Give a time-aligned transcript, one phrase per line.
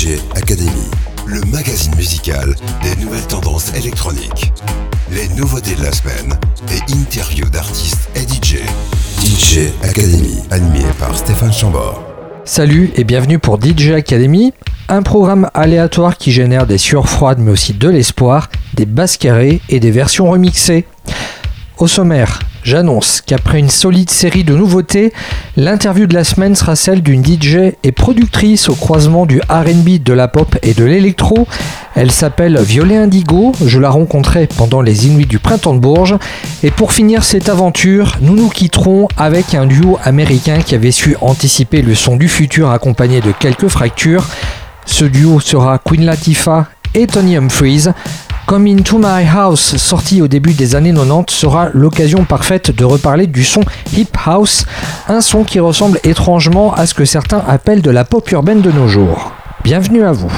[0.00, 0.88] DJ Academy,
[1.26, 4.50] le magazine musical des nouvelles tendances électroniques.
[5.12, 6.38] Les nouveautés de la semaine
[6.70, 8.60] et interviews d'artistes et DJ.
[9.22, 12.02] DJ Academy, animé par Stéphane Chambord.
[12.46, 14.54] Salut et bienvenue pour DJ Academy,
[14.88, 19.60] un programme aléatoire qui génère des sueurs froides mais aussi de l'espoir, des basses carrées
[19.68, 20.86] et des versions remixées.
[21.76, 25.12] Au sommaire, j'annonce qu'après une solide série de nouveautés,
[25.56, 30.12] l'interview de la semaine sera celle d'une DJ et productrice au croisement du RB, de
[30.12, 31.46] la pop et de l'électro.
[31.94, 36.16] Elle s'appelle Violet Indigo, je la rencontrai pendant les Inuits du printemps de Bourges.
[36.62, 41.16] Et pour finir cette aventure, nous nous quitterons avec un duo américain qui avait su
[41.20, 44.26] anticiper le son du futur accompagné de quelques fractures.
[44.86, 47.88] Ce duo sera Queen Latifah et Tony Humphries.
[48.50, 53.28] Come Into My House, sorti au début des années 90, sera l'occasion parfaite de reparler
[53.28, 53.60] du son
[53.96, 54.66] Hip House,
[55.06, 58.72] un son qui ressemble étrangement à ce que certains appellent de la pop urbaine de
[58.72, 59.30] nos jours.
[59.62, 60.32] Bienvenue à vous.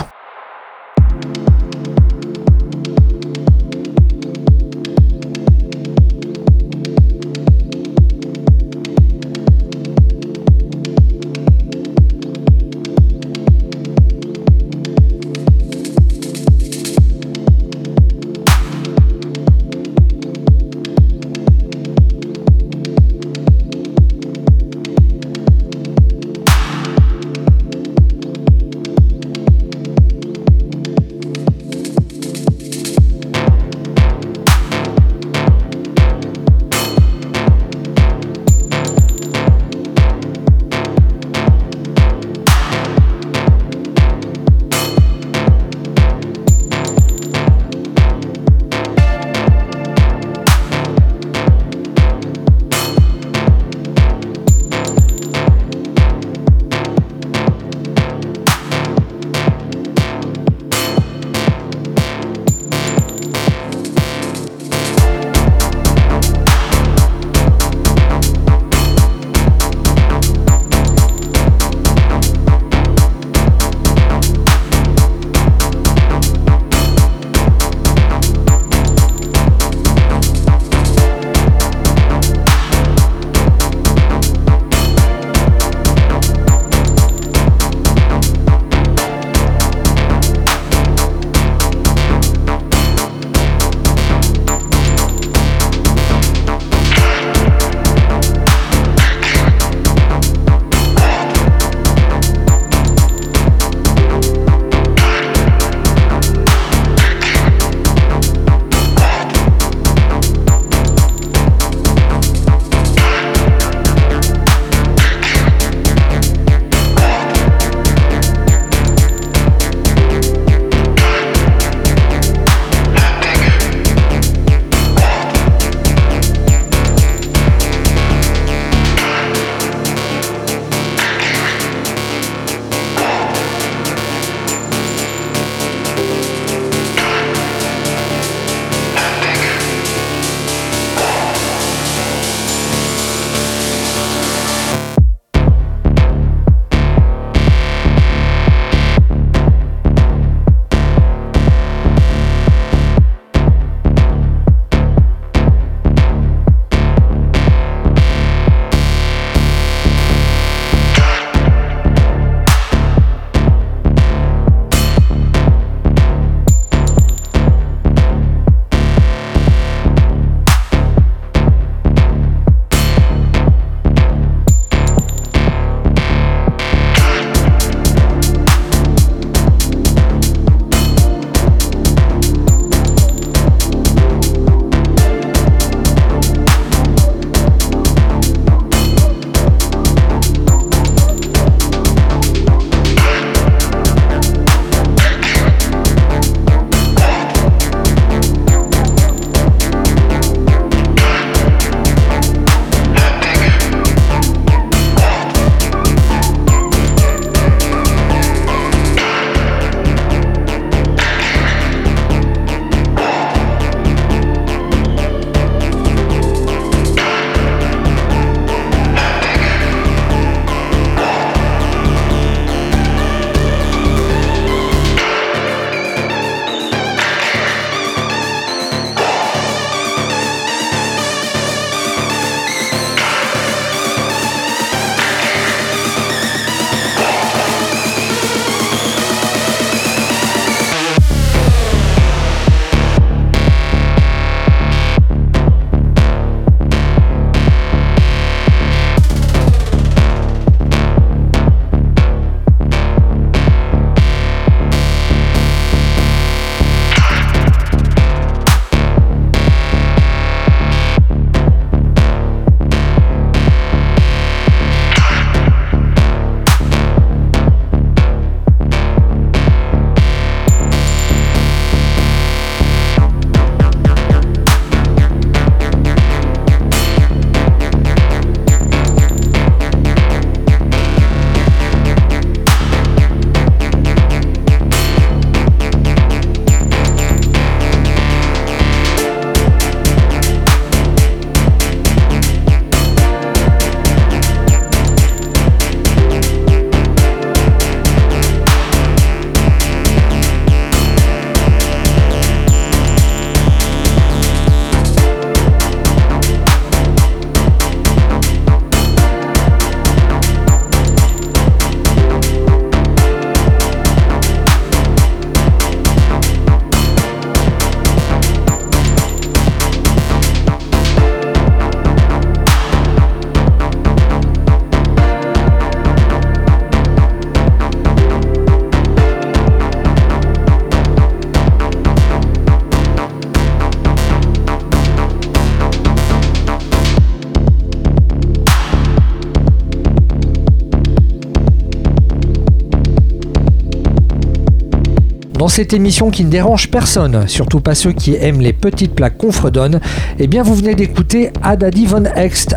[345.43, 349.19] Dans cette émission qui ne dérange personne, surtout pas ceux qui aiment les petites plaques
[349.19, 349.81] qu'on fredonne,
[350.21, 352.05] eh bien vous venez d'écouter Adadi Von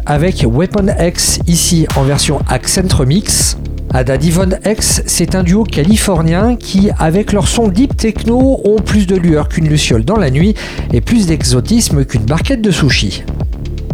[0.06, 3.58] avec Weapon X ici en version Accent Remix.
[3.92, 9.08] Adadi Von X, c'est un duo californien qui, avec leur son deep techno, ont plus
[9.08, 10.54] de lueur qu'une luciole dans la nuit
[10.94, 13.24] et plus d'exotisme qu'une barquette de sushi.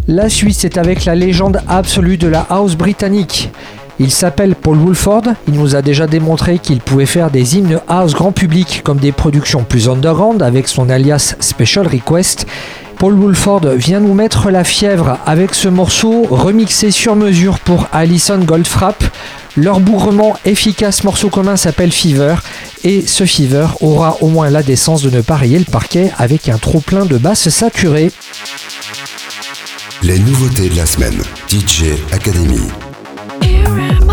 [0.09, 3.51] La suite, c'est avec la légende absolue de la house britannique.
[4.03, 8.15] Il s'appelle Paul Woolford, il nous a déjà démontré qu'il pouvait faire des hymnes house
[8.15, 12.47] grand public comme des productions plus underground avec son alias Special Request.
[12.97, 18.39] Paul Woolford vient nous mettre la fièvre avec ce morceau remixé sur mesure pour Alison
[18.39, 19.03] Goldfrapp.
[19.55, 22.37] Leur bourrement efficace morceau commun s'appelle Fever
[22.83, 26.49] et ce Fever aura au moins la décence de ne pas rayer le parquet avec
[26.49, 28.11] un trop plein de basses saturées.
[30.01, 31.21] Les nouveautés de la semaine.
[31.51, 32.61] DJ Academy.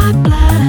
[0.09, 0.68] Is a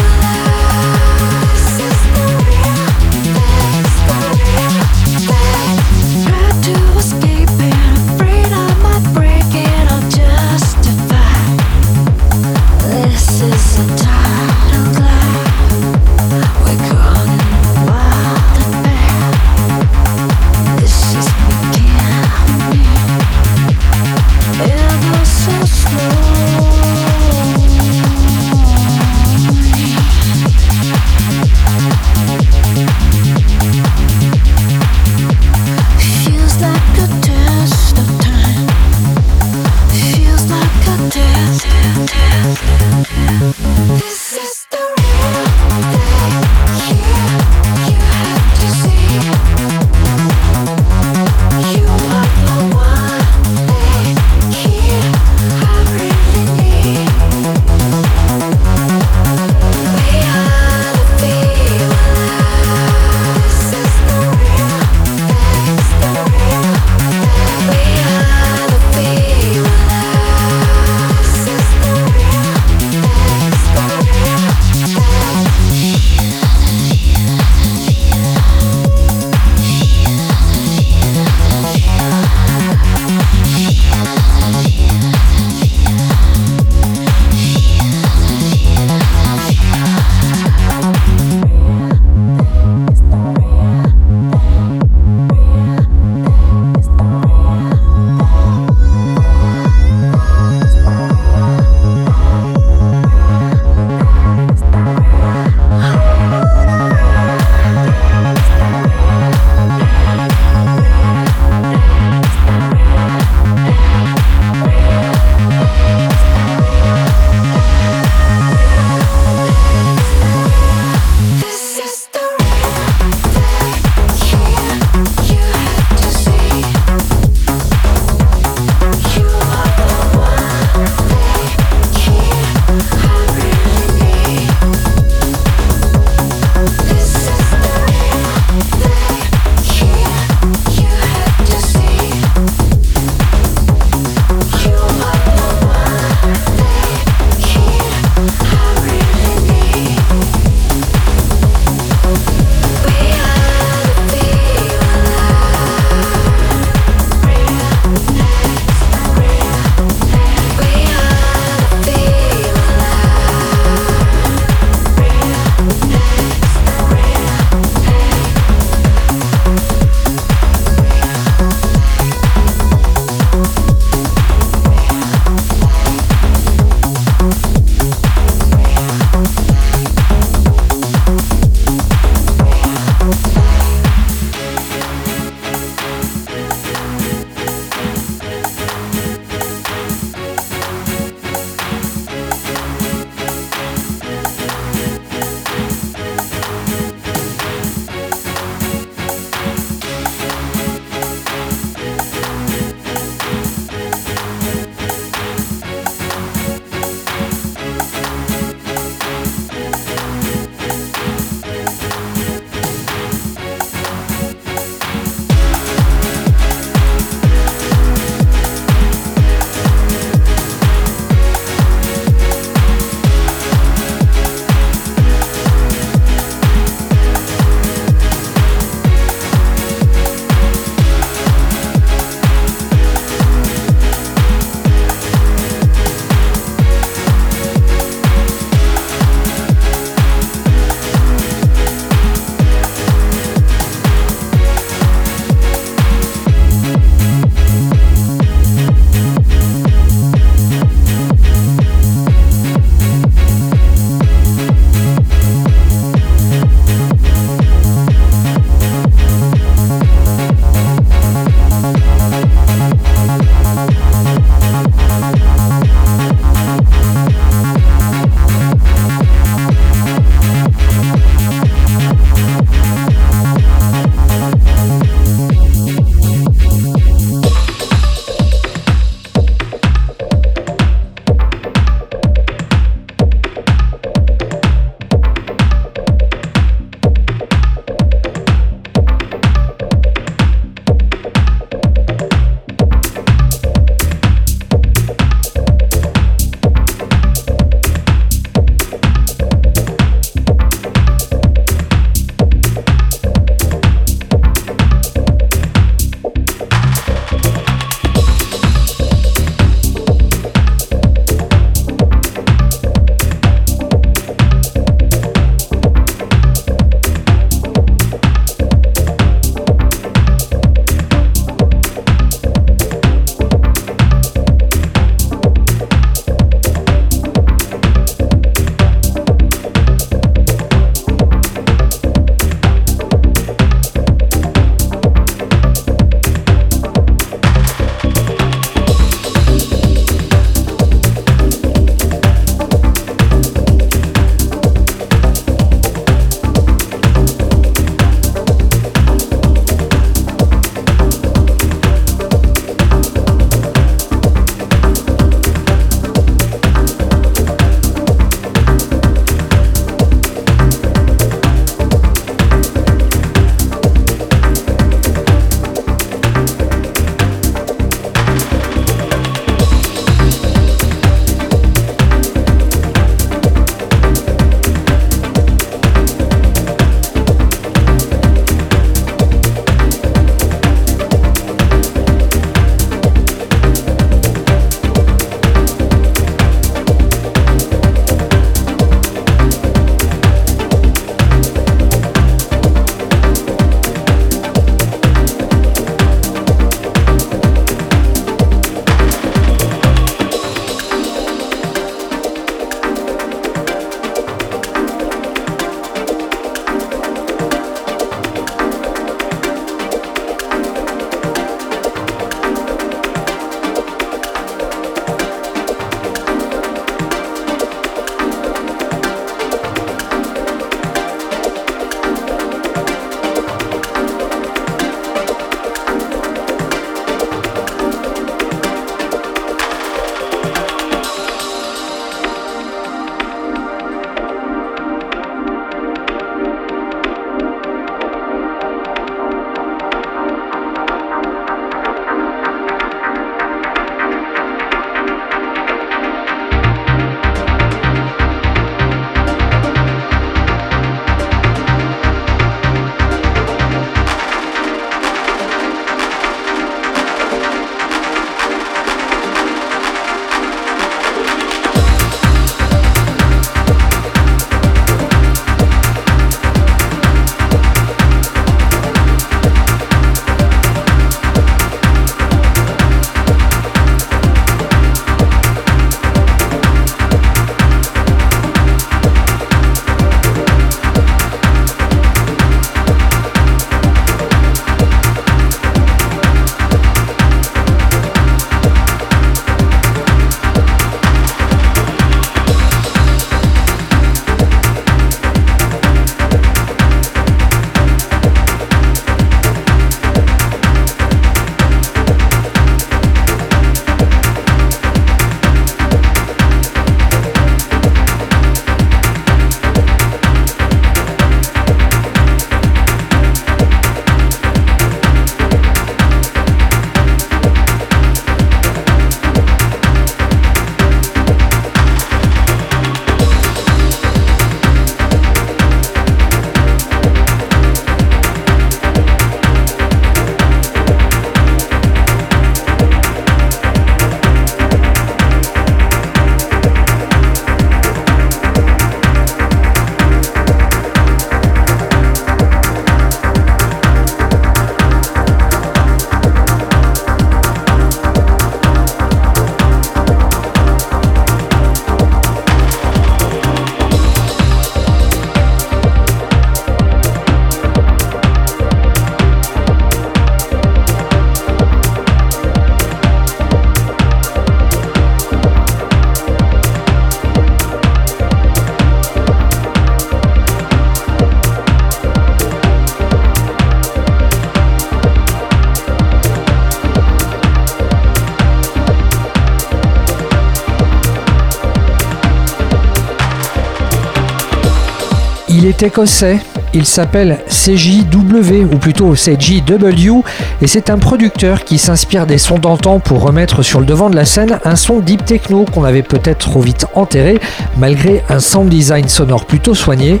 [585.62, 586.18] écossais,
[586.54, 590.02] il s'appelle CJW ou plutôt CJW
[590.42, 593.96] et c'est un producteur qui s'inspire des sons d'antan pour remettre sur le devant de
[593.96, 597.18] la scène un son deep techno qu'on avait peut-être trop vite enterré
[597.58, 600.00] malgré un sound design sonore plutôt soigné.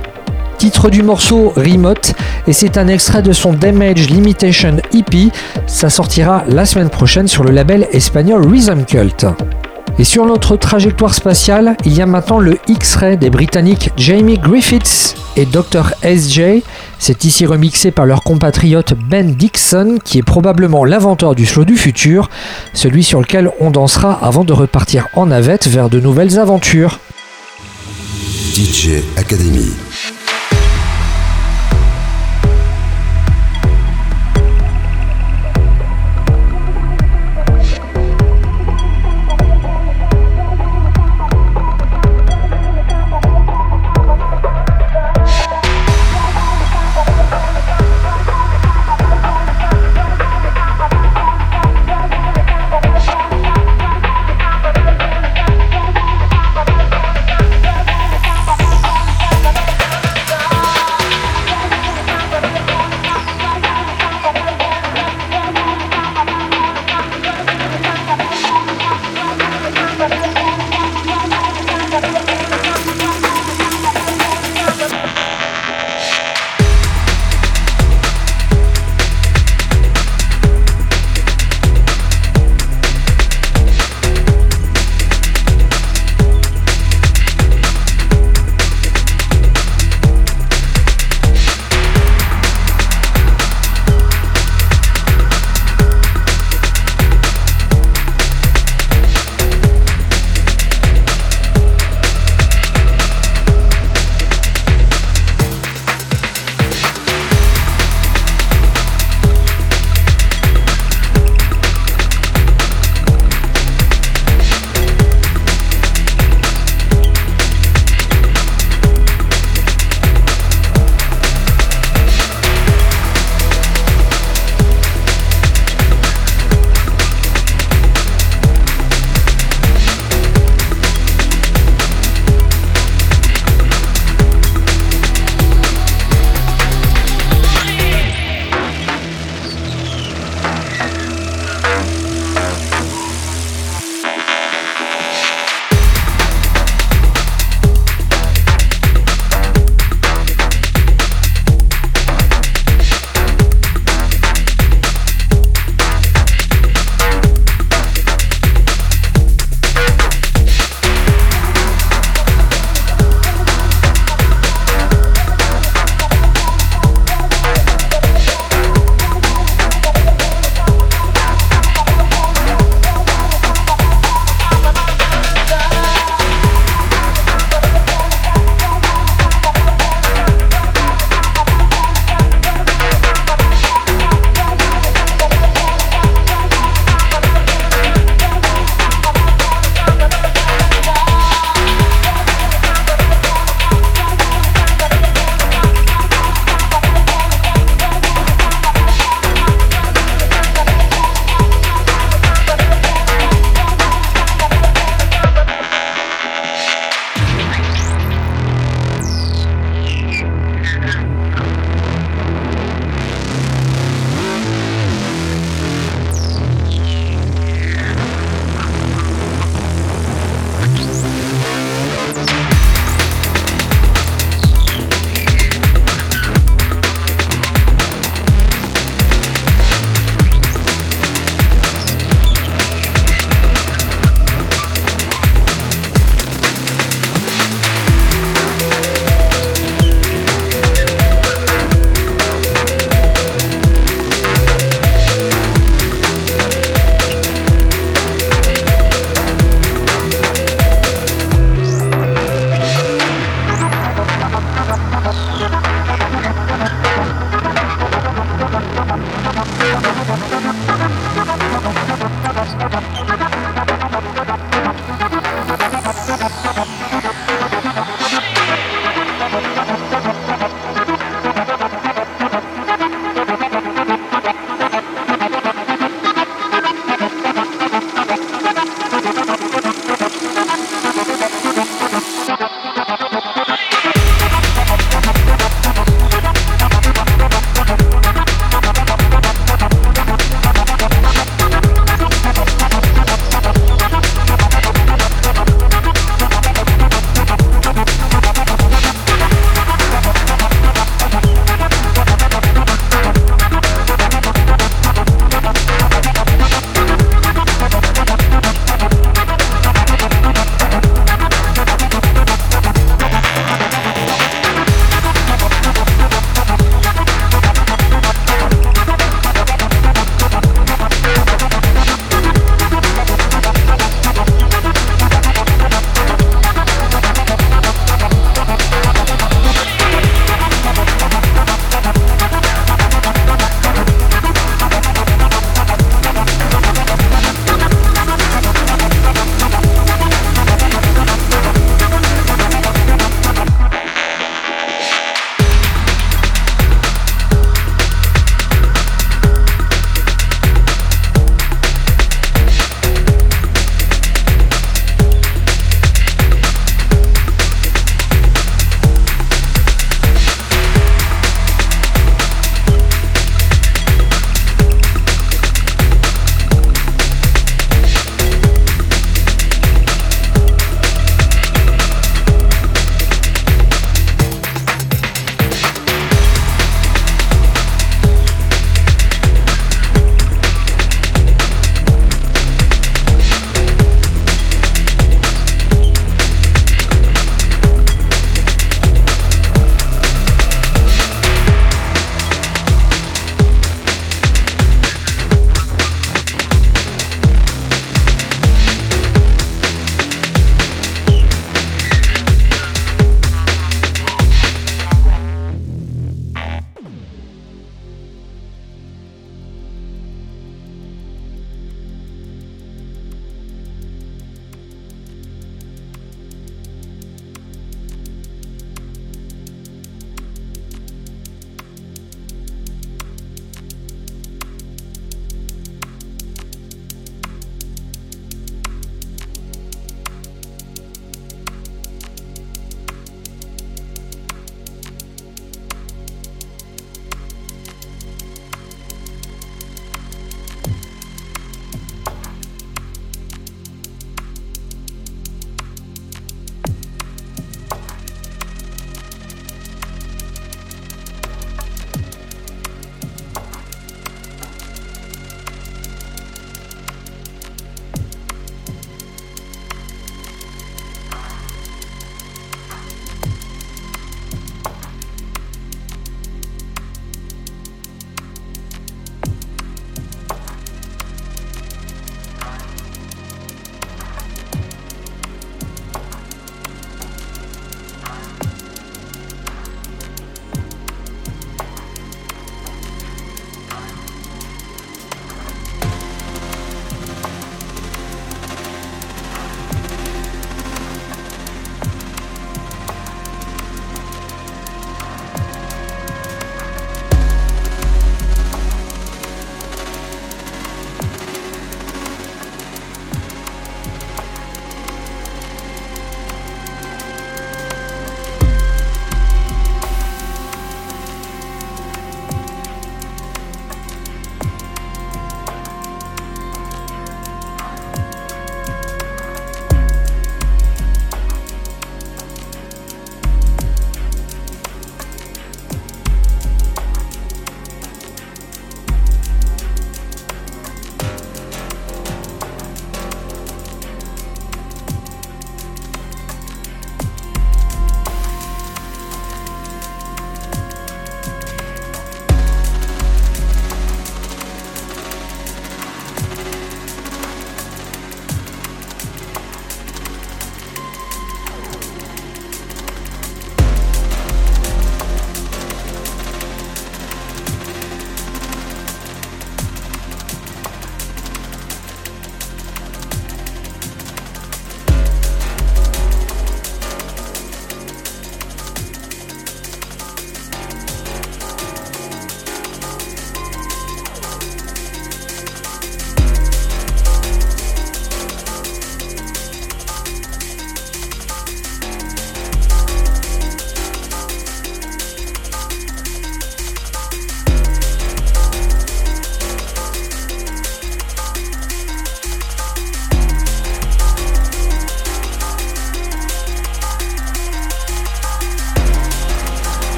[0.58, 2.14] Titre du morceau Remote
[2.46, 5.28] et c'est un extrait de son Damage Limitation EP.
[5.66, 9.26] Ça sortira la semaine prochaine sur le label espagnol Rhythm Cult.
[9.98, 15.19] Et sur notre trajectoire spatiale, il y a maintenant le X-Ray des Britanniques Jamie Griffiths
[15.36, 15.94] et Dr.
[16.02, 16.62] SJ.
[16.98, 21.76] C'est ici remixé par leur compatriote Ben Dixon, qui est probablement l'inventeur du slow du
[21.76, 22.28] futur,
[22.74, 26.98] celui sur lequel on dansera avant de repartir en navette vers de nouvelles aventures.
[28.54, 29.89] DJ Academy.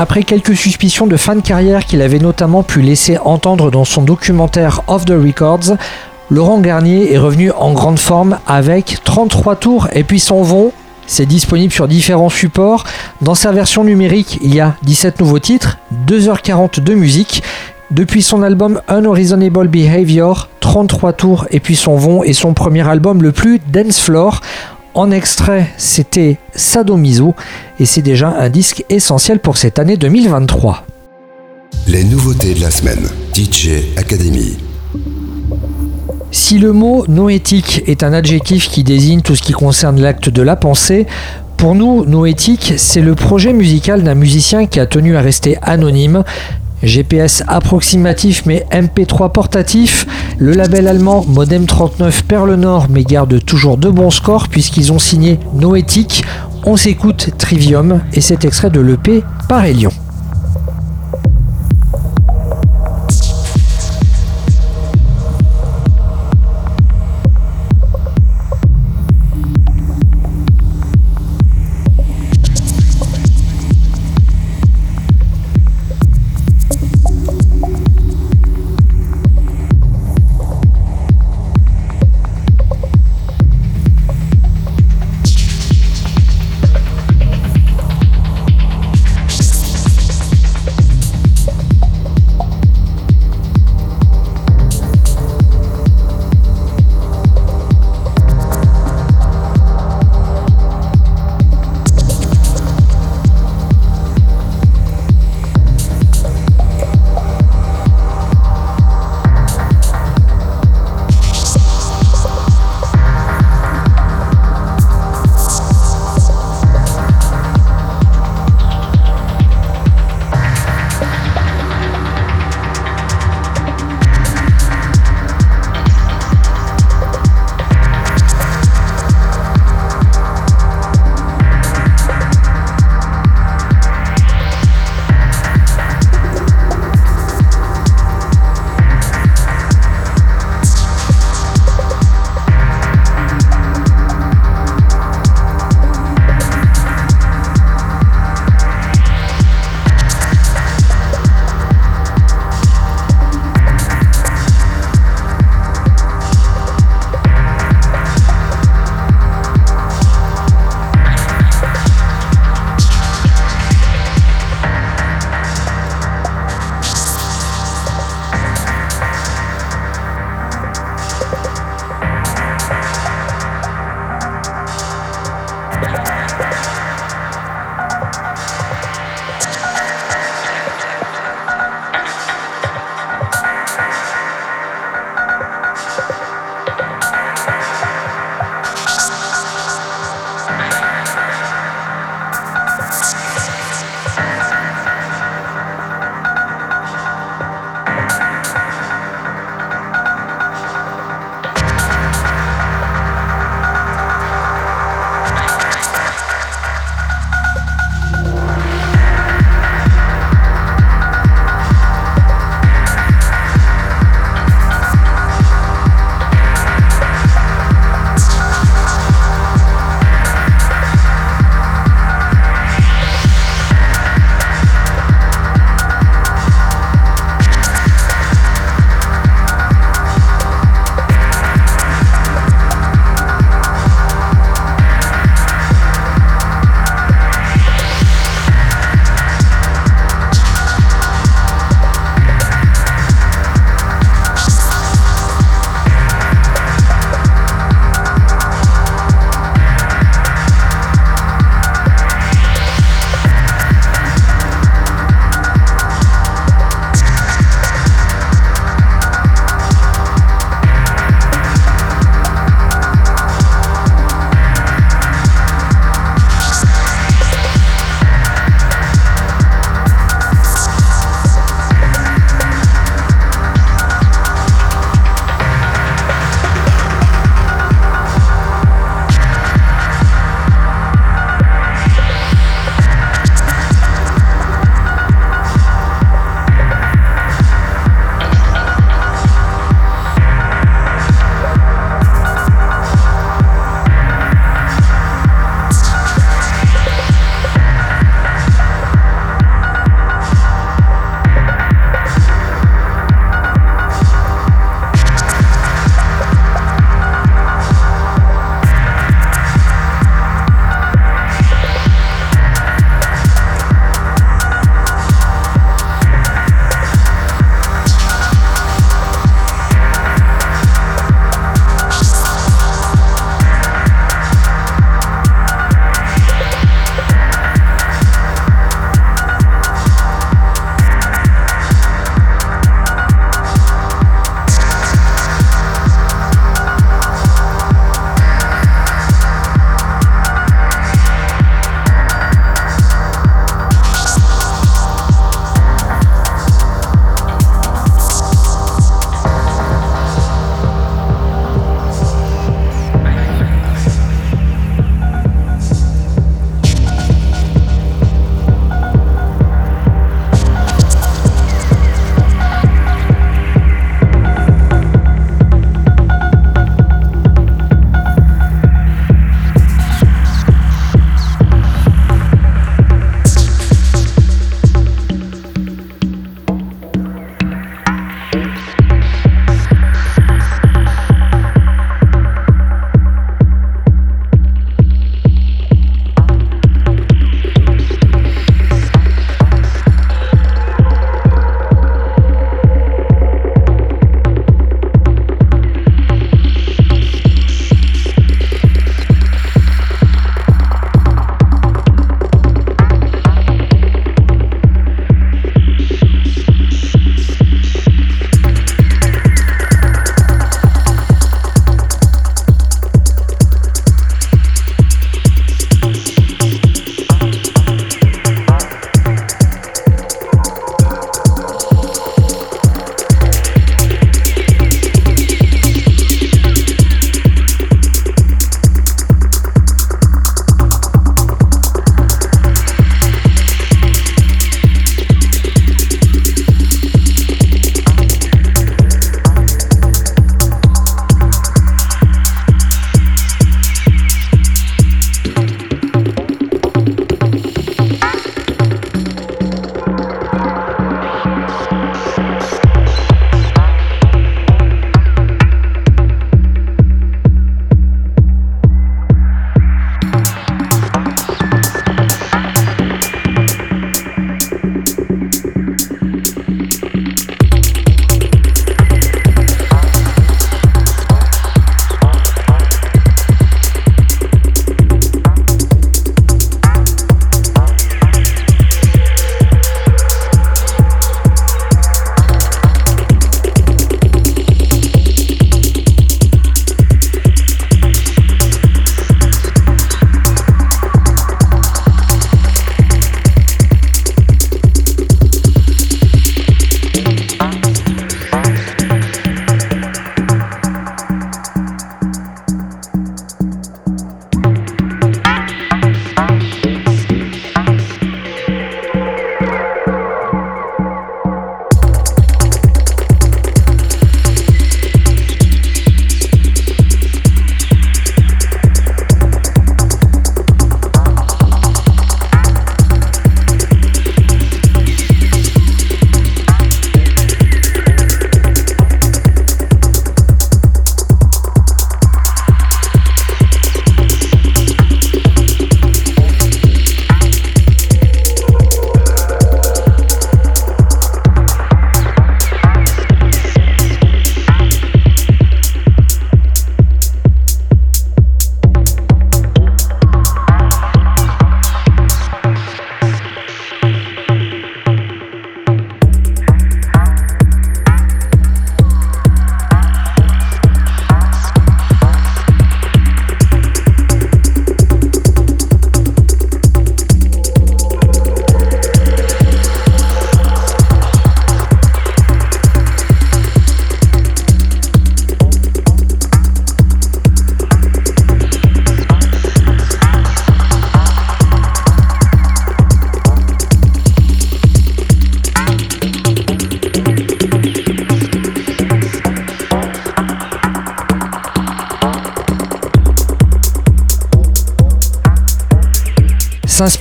[0.00, 4.02] Après quelques suspicions de fin de carrière qu'il avait notamment pu laisser entendre dans son
[4.02, 5.76] documentaire Off the Records,
[6.30, 10.70] Laurent Garnier est revenu en grande forme avec 33 tours et puis son vont.
[11.08, 12.84] C'est disponible sur différents supports.
[13.22, 17.42] Dans sa version numérique, il y a 17 nouveaux titres, 2h40 de musique.
[17.90, 23.20] Depuis son album Unreasonable Behavior, 33 tours et puis son vont et son premier album
[23.20, 24.42] le plus dance floor.
[24.98, 27.36] En extrait, c'était Sadomiso
[27.78, 30.84] et c'est déjà un disque essentiel pour cette année 2023.
[31.86, 33.08] Les nouveautés de la semaine.
[33.32, 34.56] DJ Academy.
[36.32, 40.42] Si le mot noétique est un adjectif qui désigne tout ce qui concerne l'acte de
[40.42, 41.06] la pensée,
[41.56, 46.22] pour nous, Noétique, c'est le projet musical d'un musicien qui a tenu à rester anonyme.
[46.82, 50.06] GPS approximatif mais MP3 portatif,
[50.38, 54.92] le label allemand Modem 39 perd le nord mais garde toujours de bons scores puisqu'ils
[54.92, 56.24] ont signé Noétique.
[56.64, 59.92] On s'écoute Trivium et cet extrait de l'EP par Elion.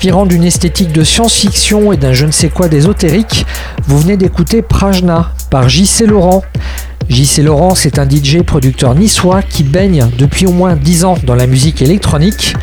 [0.08, 3.45] D'une esthétique de science-fiction et d'un je ne sais quoi d'ésotérique,
[3.88, 6.05] vous venez d'écouter Prajna par J.C.
[6.05, 6.43] Laurent.
[7.10, 11.36] JC Laurent, c'est un DJ producteur niçois qui baigne depuis au moins 10 ans dans
[11.36, 12.55] la musique électronique.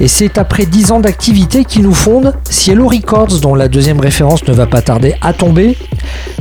[0.00, 4.46] Et c'est après 10 ans d'activité qu'il nous fonde Cielo Records, dont la deuxième référence
[4.46, 5.76] ne va pas tarder à tomber.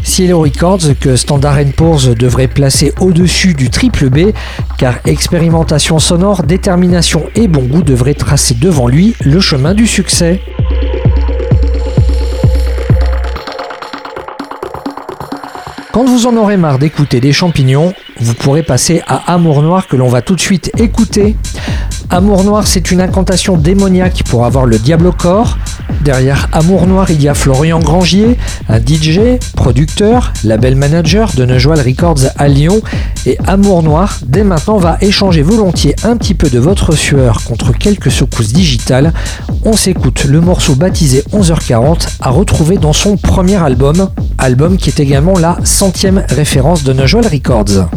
[0.04, 4.32] Cielo Records que Standard Poor's devrait placer au-dessus du triple B,
[4.78, 10.42] car expérimentation sonore, détermination et bon goût devraient tracer devant lui le chemin du succès.
[15.92, 19.96] Quand vous en aurez marre d'écouter des champignons, vous pourrez passer à Amour Noir que
[19.96, 21.36] l'on va tout de suite écouter.
[22.10, 25.58] Amour Noir, c'est une incantation démoniaque pour avoir le diable au corps.
[26.06, 28.38] Derrière Amour Noir, il y a Florian Grangier,
[28.70, 32.82] un DJ, producteur, label manager de Neujoal Records à Lyon.
[33.26, 37.74] Et Amour Noir, dès maintenant, va échanger volontiers un petit peu de votre sueur contre
[37.74, 39.12] quelques secousses digitales.
[39.66, 45.02] On s'écoute le morceau baptisé 11h40 à retrouver dans son premier album, album qui est
[45.02, 47.90] également la centième référence de Neujoal Records.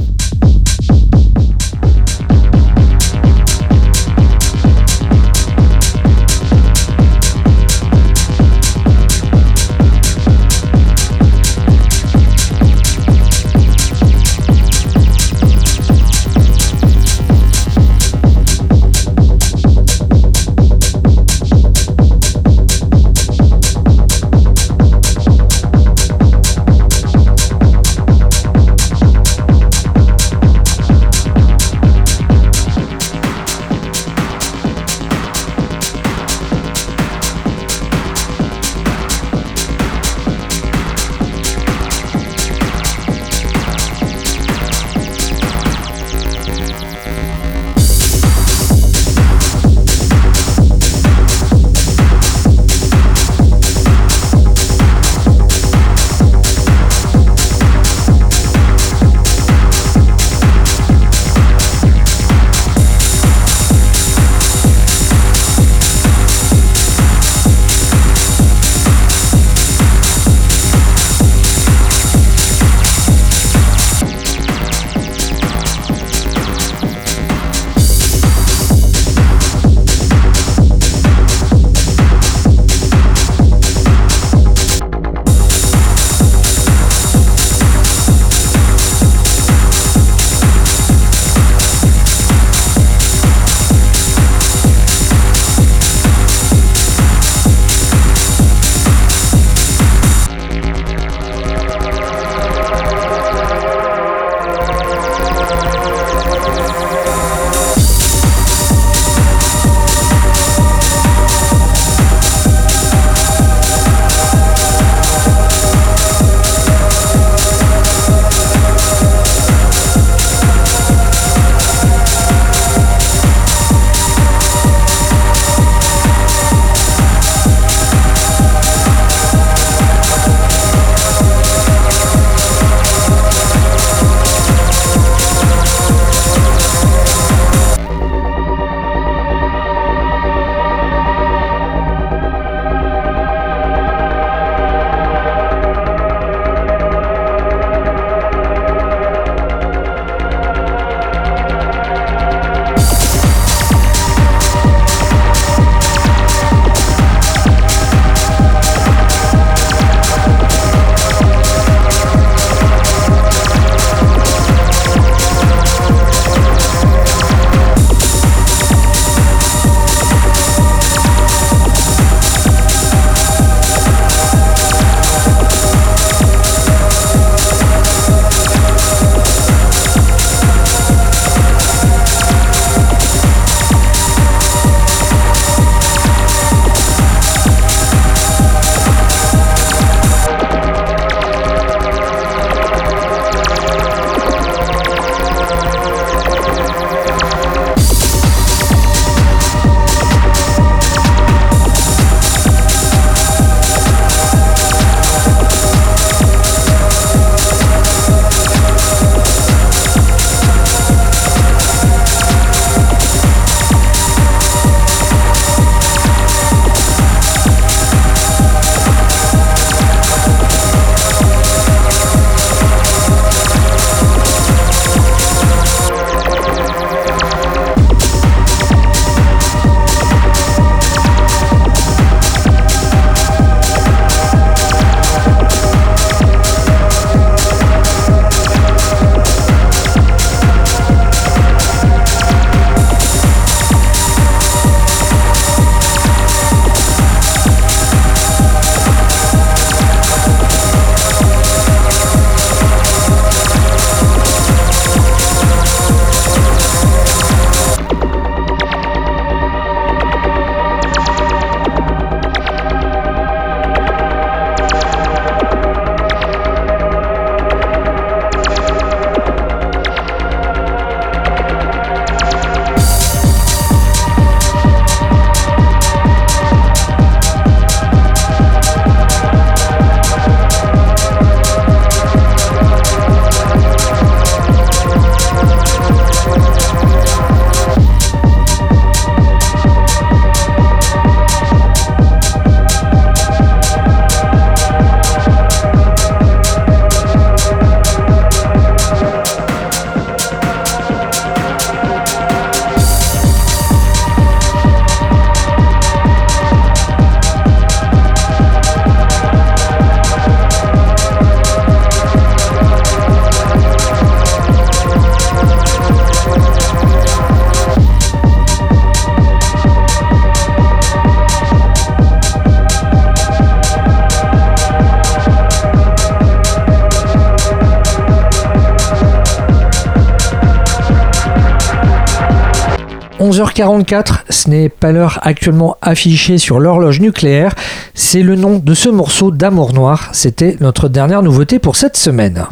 [333.61, 337.55] 22h44, ce n'est pas l'heure actuellement affichée sur l'horloge nucléaire,
[337.95, 340.09] c'est le nom de ce morceau d'Amour Noir.
[340.13, 342.47] C'était notre dernière nouveauté pour cette semaine.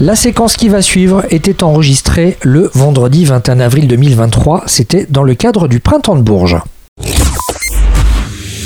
[0.00, 4.64] La séquence qui va suivre était enregistrée le vendredi 21 avril 2023.
[4.66, 6.58] C'était dans le cadre du Printemps de Bourges.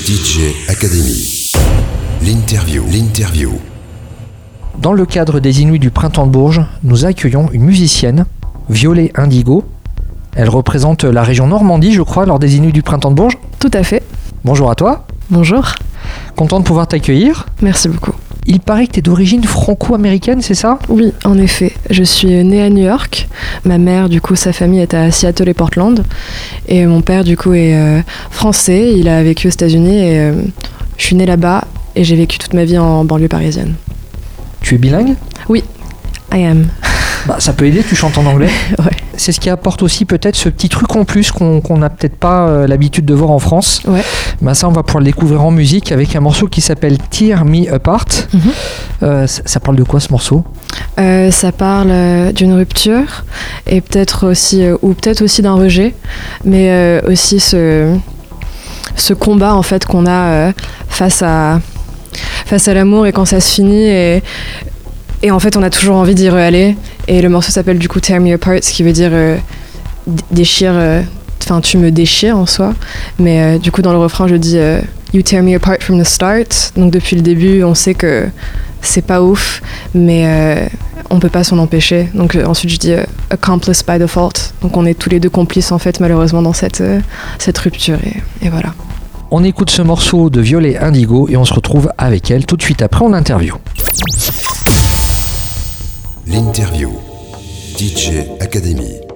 [0.05, 1.53] DJ Academy.
[2.23, 2.85] L'interview.
[2.93, 3.53] L'interview.
[4.79, 8.27] Dans le cadre des Inuits du Printemps de Bourges, nous accueillons une musicienne,
[8.69, 9.65] Violet Indigo.
[10.35, 13.39] Elle représente la région Normandie, je crois, lors des Inuits du Printemps de Bourges.
[13.59, 14.03] Tout à fait.
[14.45, 15.07] Bonjour à toi.
[15.31, 15.75] Bonjour.
[16.37, 17.47] Content de pouvoir t'accueillir.
[17.61, 18.13] Merci beaucoup.
[18.45, 20.79] Il paraît que tu es d'origine franco-américaine, c'est ça?
[20.89, 21.73] Oui, en effet.
[21.91, 23.29] Je suis née à New York.
[23.65, 26.03] Ma mère, du coup, sa famille est à Seattle et Portland.
[26.67, 28.01] Et mon père, du coup, est euh,
[28.31, 28.95] français.
[28.97, 30.43] Il a vécu aux États-Unis et euh,
[30.97, 33.75] je suis née là-bas et j'ai vécu toute ma vie en banlieue parisienne.
[34.61, 35.15] Tu es bilingue?
[35.49, 35.63] Oui,
[36.33, 36.67] I am.
[37.27, 38.49] Bah, ça peut aider, tu chantes en anglais.
[38.79, 38.91] Ouais.
[39.17, 42.17] C'est ce qui apporte aussi peut-être ce petit truc en plus qu'on qu'on n'a peut-être
[42.17, 43.83] pas euh, l'habitude de voir en France.
[43.87, 44.03] Ouais.
[44.41, 47.45] Bah, ça, on va pouvoir le découvrir en musique avec un morceau qui s'appelle Tear
[47.45, 48.07] Me Apart.
[48.33, 48.41] Mhm.
[49.03, 50.45] Euh, ça, ça parle de quoi ce morceau?
[50.99, 53.25] Euh, ça parle d'une rupture
[53.67, 55.95] et peut-être aussi, ou peut-être aussi d'un rejet,
[56.45, 57.95] mais aussi ce,
[58.97, 60.53] ce combat en fait qu'on a
[60.89, 61.61] face à
[62.47, 64.23] face à l'amour et quand ça se finit et
[65.23, 66.77] et en fait on a toujours envie d'y aller
[67.09, 69.37] et le morceau s'appelle du coup Tear Me Apart, ce qui veut dire euh,
[70.31, 71.03] déchire, euh,
[71.43, 72.75] enfin tu me déchires en soi,
[73.19, 74.59] mais euh, du coup dans le refrain je dis
[75.15, 78.29] You tear me apart from the start, donc depuis le début on sait que
[78.81, 79.61] c'est pas ouf,
[79.95, 80.71] mais
[81.11, 82.09] on peut pas s'en empêcher.
[82.15, 84.55] Donc ensuite je dis euh, accomplice by default.
[84.63, 86.83] Donc on est tous les deux complices en fait malheureusement dans cette,
[87.39, 88.73] cette rupture et, et voilà.
[89.31, 92.63] On écoute ce morceau de Violet Indigo et on se retrouve avec elle tout de
[92.63, 93.57] suite après en interview.
[96.27, 96.93] L'interview.
[97.77, 99.12] DJ Academy.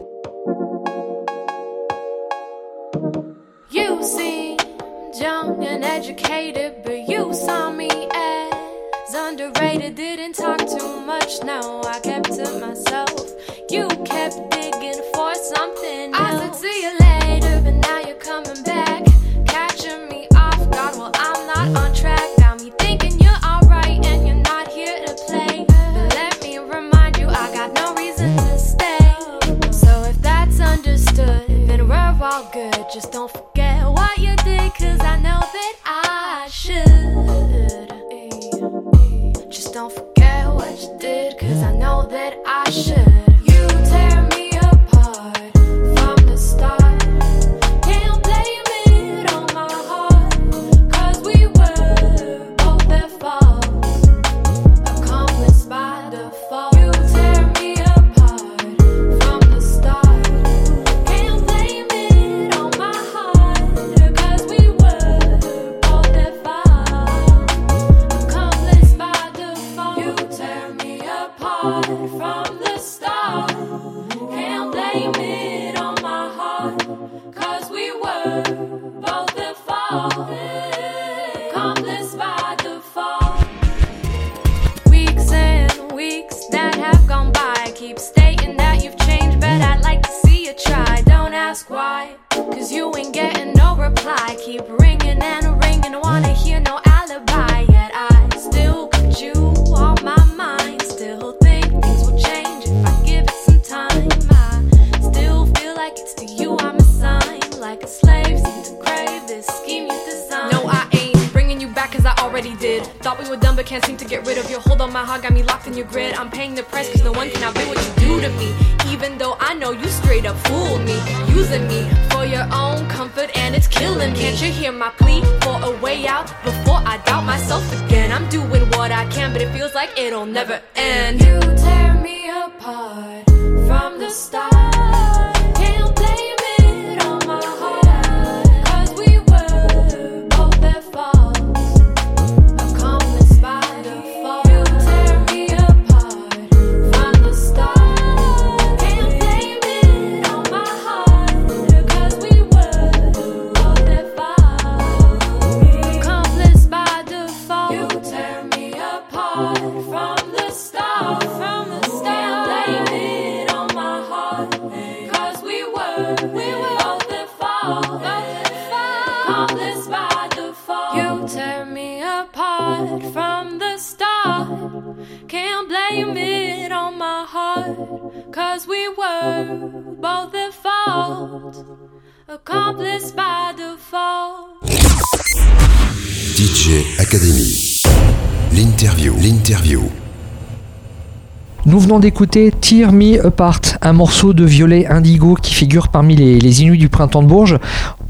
[192.10, 196.78] D'écouter Tear Me Apart, un morceau de violet indigo qui figure parmi les, les Inuits
[196.78, 197.58] du printemps de Bourges.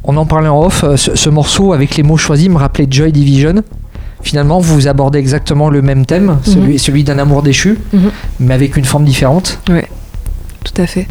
[0.04, 2.86] On en parlait en off, euh, ce, ce morceau avec les mots choisis me rappelait
[2.90, 3.62] Joy Division.
[4.20, 8.10] Finalement, vous abordez exactement le même thème, celui, celui d'un amour déchu, Mhm.
[8.40, 9.60] mais avec une forme différente.
[9.64, 11.06] Tout à fait.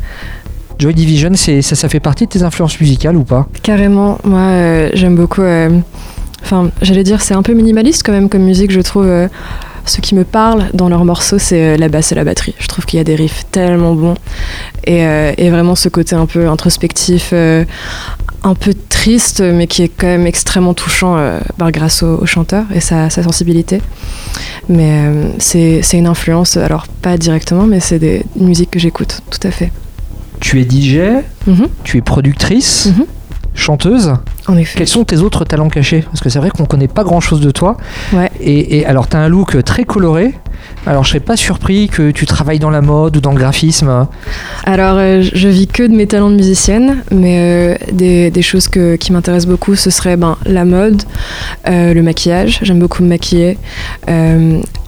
[0.78, 3.48] Joy Division, ça, ça fait partie de tes influences musicales ou pas?
[3.64, 5.42] Carrément, moi euh, j'aime beaucoup.
[5.42, 5.80] euh,
[6.44, 9.08] Enfin, j'allais dire, c'est un peu minimaliste quand même comme musique, je trouve.
[9.08, 9.28] euh,
[9.86, 12.56] ce qui me parle dans leurs morceaux, c'est euh, la basse et la batterie.
[12.60, 14.16] Je trouve qu'il y a des riffs tellement bons.
[14.86, 17.66] Et, euh, et vraiment ce côté un peu introspectif, euh,
[18.44, 22.26] un peu triste, mais qui est quand même extrêmement touchant euh, bah, grâce au, au
[22.26, 23.82] chanteur et sa, sa sensibilité.
[24.70, 25.04] Mais
[25.40, 29.52] c'est une influence, alors pas directement, mais c'est des une musique que j'écoute, tout à
[29.52, 29.72] fait.
[30.40, 33.06] Tu es DJ, Mhm, tu es productrice, Mhm.
[33.56, 34.14] Chanteuse.
[34.48, 34.78] en effet.
[34.80, 36.02] Quels sont tes autres talents cachés?
[36.02, 37.78] Parce que c'est vrai qu'on connaît pas grand chose de toi.
[38.14, 38.30] Ouais.
[38.40, 40.34] Et, et alors, tu as un look très coloré.
[40.88, 44.08] Alors, je serais pas surpris que tu travailles dans la mode ou dans le graphisme.
[44.66, 48.68] Alors, euh, je vis que de mes talents de musicienne, mais euh, des, des choses
[48.68, 51.02] que- qui m'intéressent beaucoup, ce serait ben, la mode,
[51.68, 53.58] euh, le maquillage, j'aime beaucoup me maquiller,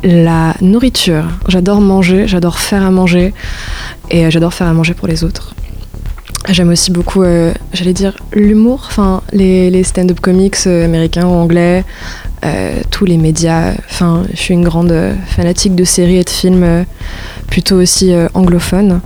[0.04, 3.34] la nourriture, j'adore manger, j'adore faire à manger,
[4.12, 5.54] et j'adore faire à manger pour les autres.
[6.50, 11.84] J'aime aussi beaucoup, euh, j'allais dire, l'humour, enfin, les, stand-up comics euh, américains ou anglais,
[12.46, 13.74] euh, tous les médias.
[13.90, 14.96] Enfin, je suis une grande
[15.28, 16.86] fanatique de séries et de films
[17.48, 19.02] plutôt aussi anglophones.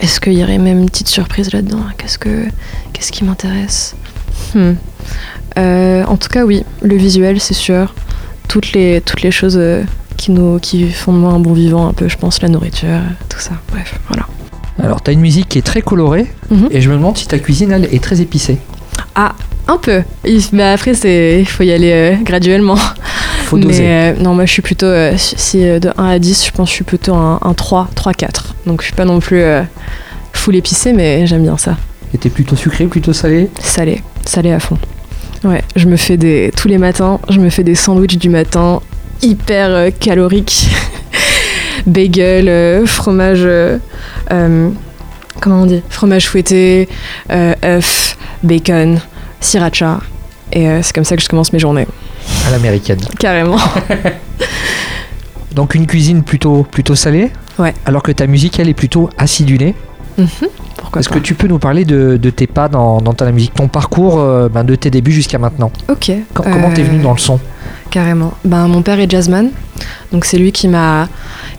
[0.00, 1.80] Est-ce qu'il y aurait même une petite surprise là-dedans?
[1.98, 2.46] Qu'est-ce que
[2.92, 3.94] qu'est-ce qui m'intéresse?
[4.54, 4.74] Hmm.
[5.56, 7.94] En tout cas, oui, le visuel, c'est sûr.
[8.46, 9.60] Toutes les toutes les choses
[10.16, 13.00] qui nous qui font de moi un bon vivant, un peu, je pense, la nourriture,
[13.28, 13.52] tout ça.
[13.72, 14.26] Bref, voilà.
[14.82, 16.26] Alors, tu as une musique qui est très colorée.
[16.50, 16.68] Mhm.
[16.70, 18.58] Et je me demande si ta cuisine, elle, est très épicée.
[19.68, 20.02] Un peu.
[20.52, 22.78] Mais après, c'est il faut y aller euh, graduellement.
[23.44, 23.82] Faut doser.
[23.82, 26.68] Mais euh, non, moi je suis plutôt, euh, si de 1 à 10, je pense
[26.68, 28.54] que je suis plutôt un, un 3, 3, 4.
[28.66, 29.42] Donc je suis pas non plus
[30.32, 31.76] full épicé, mais j'aime bien ça.
[32.14, 33.50] Et t'es plutôt sucré, plutôt salé?
[33.60, 34.78] Salé, salé à fond.
[35.44, 36.50] Ouais, je me fais des.
[36.56, 38.80] Tous les matins, je me fais des sandwichs du matin
[39.22, 40.68] hyper caloriques.
[41.88, 43.40] Bagel, euh, fromage.
[43.42, 43.78] euh,
[44.30, 44.70] euh,
[45.40, 45.82] comment on dit?
[45.88, 46.88] Fromage fouetté,
[47.30, 49.00] œuf, bacon,
[49.40, 50.00] sriracha.
[50.52, 51.86] Et c'est comme ça que je commence mes journées.
[52.46, 53.00] à l'américaine.
[53.18, 53.58] Carrément.
[55.52, 57.30] Donc, une cuisine plutôt, plutôt salée?
[57.58, 57.74] Ouais.
[57.86, 59.74] Alors que ta musique, elle, est plutôt acidulée?
[60.76, 63.54] Pourquoi Est-ce que tu peux nous parler de, de tes pas dans, dans ta musique,
[63.54, 65.70] ton parcours euh, ben, de tes débuts jusqu'à maintenant?
[65.88, 66.10] Ok.
[66.34, 67.38] Com- Comment t'es venu dans le son?
[67.90, 68.34] Carrément.
[68.44, 69.50] Ben, mon père est jazzman.
[70.12, 71.08] Donc c'est lui qui m'a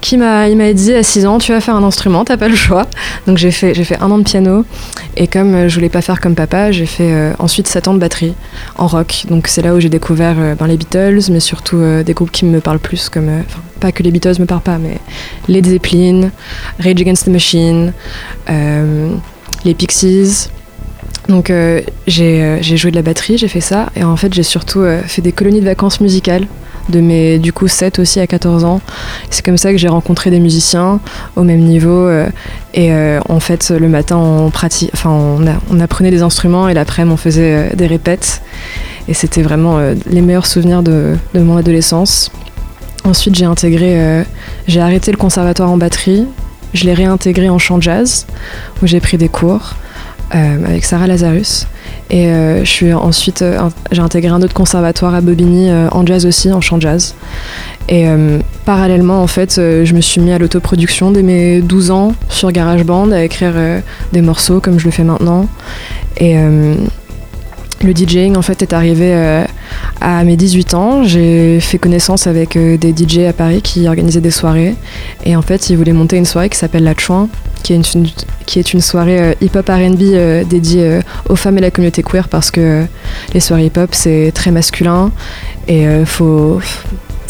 [0.02, 2.48] qui m'a il m'a dit à 6 ans tu vas faire un instrument, t'as pas
[2.48, 2.88] le choix.
[3.28, 4.66] Donc j'ai fait un an de piano
[5.16, 7.94] et comme euh, je voulais pas faire comme papa, j'ai fait euh, ensuite 7 ans
[7.94, 8.34] de batterie
[8.78, 9.26] en rock.
[9.30, 12.46] Donc c'est là où j'ai découvert euh, ben, les Beatles mais surtout des groupes qui
[12.46, 15.00] me parlent plus comme enfin, pas que les Beatles me parlent pas mais
[15.48, 16.32] Led Zeppelin,
[16.80, 17.94] Rage Against the Machine,
[18.48, 20.50] les Pixies.
[21.30, 24.34] Donc euh, j'ai euh, j'ai joué de la batterie, j'ai fait ça et en fait
[24.34, 26.48] j'ai surtout euh, fait des colonies de vacances musicales
[26.90, 28.82] de mes du coup 7 aussi à 14 ans.
[29.30, 31.00] C'est comme ça que j'ai rencontré des musiciens
[31.36, 32.10] au même niveau
[32.74, 32.92] et
[33.30, 34.52] en fait le matin on
[35.06, 38.42] on, apprenait des instruments et l'après-midi on faisait des répètes
[39.08, 39.78] et c'était vraiment
[40.10, 42.32] les meilleurs souvenirs de, de mon adolescence.
[43.04, 44.26] Ensuite j'ai intégré
[44.68, 46.26] j'ai arrêté le conservatoire en batterie,
[46.74, 48.26] je l'ai réintégré en chant jazz
[48.82, 49.76] où j'ai pris des cours
[50.36, 51.66] euh, avec Sarah Lazarus.
[52.12, 56.26] Et euh, je suis ensuite, euh, j'ai intégré un autre conservatoire à Bobigny en jazz
[56.26, 57.16] aussi, en chant jazz.
[57.88, 58.06] Et
[58.66, 63.12] parallèlement, en fait, je me suis mis à l'autoproduction dès mes 12 ans sur GarageBand
[63.12, 63.56] à écrire
[64.14, 65.48] des morceaux comme je le fais maintenant.
[66.18, 66.38] Et
[67.84, 69.46] le DJing, en fait, est arrivé euh,
[70.02, 71.04] à mes 18 ans.
[71.04, 74.76] J'ai fait connaissance avec euh, des DJ à Paris qui organisaient des soirées.
[75.26, 77.30] Et en fait, ils voulaient monter une soirée qui s'appelle La Chouin,
[77.64, 82.52] qui est une, soirée euh, hip-hop RB dédiée aux femmes et la communauté queer parce
[82.52, 82.86] que
[83.34, 85.12] les soirées hip-hop c'est très masculin
[85.68, 86.60] et faut,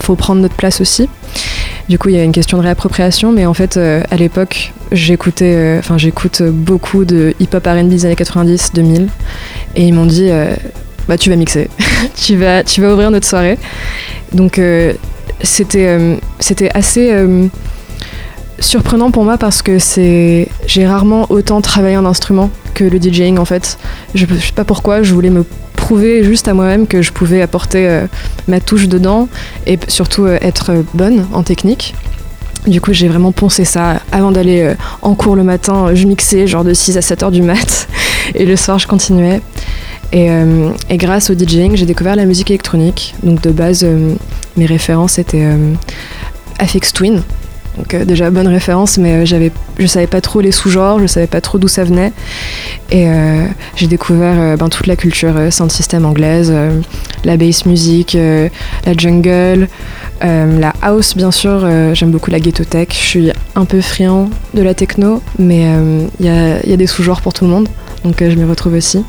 [0.02, 1.10] faut prendre notre place aussi.
[1.90, 4.74] Du coup, il y a une question de réappropriation, mais en fait, euh, à l'époque,
[4.92, 5.98] j'écoutais, euh, enfin,
[6.52, 9.10] beaucoup de hip-hop R&B des années 90, 2000,
[9.76, 10.54] et ils m'ont dit, euh,
[11.08, 11.68] bah, tu vas mixer,
[12.16, 13.58] tu vas, ouvrir notre soirée.
[14.34, 14.62] Donc,
[15.42, 17.26] c'était, assez
[18.60, 23.38] surprenant pour moi parce que c'est, j'ai rarement autant travaillé un instrument que le DJing
[23.38, 23.78] en fait.
[24.16, 25.44] Je, je sais pas pourquoi, je voulais me
[25.90, 28.06] prouver juste à moi-même que je pouvais apporter euh,
[28.48, 29.28] ma touche dedans
[29.66, 31.96] et surtout euh, être euh, bonne en technique.
[32.68, 34.00] Du coup, j'ai vraiment poncé ça.
[34.12, 37.42] Avant d'aller en cours le matin, je mixais genre de 6 à 7 heures du
[37.42, 37.88] mat.
[38.36, 39.42] Et le soir, je continuais.
[40.12, 40.30] Et,
[40.90, 43.16] et grâce au DJing, j'ai découvert la musique électronique.
[43.24, 43.88] Donc de base,
[44.58, 45.48] mes références étaient
[46.60, 47.24] Afix Twin.
[47.80, 51.08] Donc euh, déjà bonne référence, mais euh, j'avais, je savais pas trop les sous-genres, je
[51.08, 52.12] savais pas trop d'où ça venait.
[52.92, 53.46] Et euh,
[53.78, 56.54] j'ai découvert ben, toute la culture sound system anglaise,
[57.24, 58.18] la bass music,
[58.86, 59.68] la jungle,
[60.22, 61.68] la house bien sûr.
[61.94, 62.90] j'aime beaucoup la ghetto tech.
[62.92, 65.66] Je suis un peu friand de la techno, mais
[66.20, 67.70] il y, a, y a des sous-genres pour tout le monde,
[68.04, 69.04] donc je m'y retrouve aussi.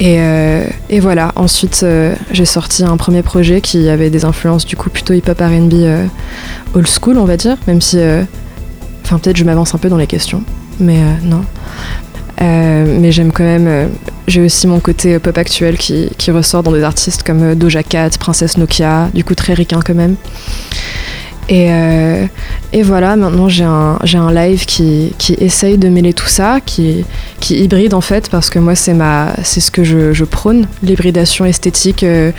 [0.00, 4.64] Et, euh, et voilà, ensuite euh, j'ai sorti un premier projet qui avait des influences
[4.64, 6.06] du coup plutôt hip-hop RB euh,
[6.74, 7.98] old school on va dire, même si...
[9.04, 10.42] Enfin peut-être je m'avance un peu dans les questions,
[10.78, 11.42] mais non.
[12.40, 13.88] Mais j'aime quand même...
[14.28, 18.10] j'ai aussi mon côté pop actuel qui, qui ressort dans des artistes comme Doja Cat,
[18.20, 20.14] Princesse Nokia, du coup très ricain quand même.
[21.48, 22.26] Et, euh,
[22.72, 27.04] et voilà, maintenant j'ai un, live qui, essaye de mêler tout ça, qui,
[27.50, 28.92] hybride en fait, parce que moi c'est
[29.60, 32.32] ce que je, prône, l'hybridation esthétique, euh,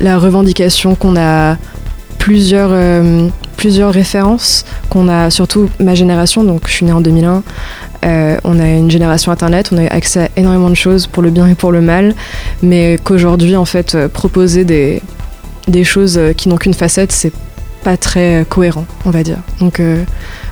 [0.00, 1.56] la revendication qu'on a
[2.18, 7.44] plusieurs, euh, plusieurs références, qu'on a surtout ma génération, donc je suis née en 2001,
[8.04, 11.30] euh, on a une génération internet, on a accès à énormément de choses pour le
[11.30, 12.16] bien et pour le mal,
[12.62, 15.00] mais qu'aujourd'hui en fait proposer des,
[15.68, 17.32] des choses qui n'ont qu'une facette, c'est
[17.82, 19.38] pas très cohérent, on va dire.
[19.60, 20.04] Donc euh,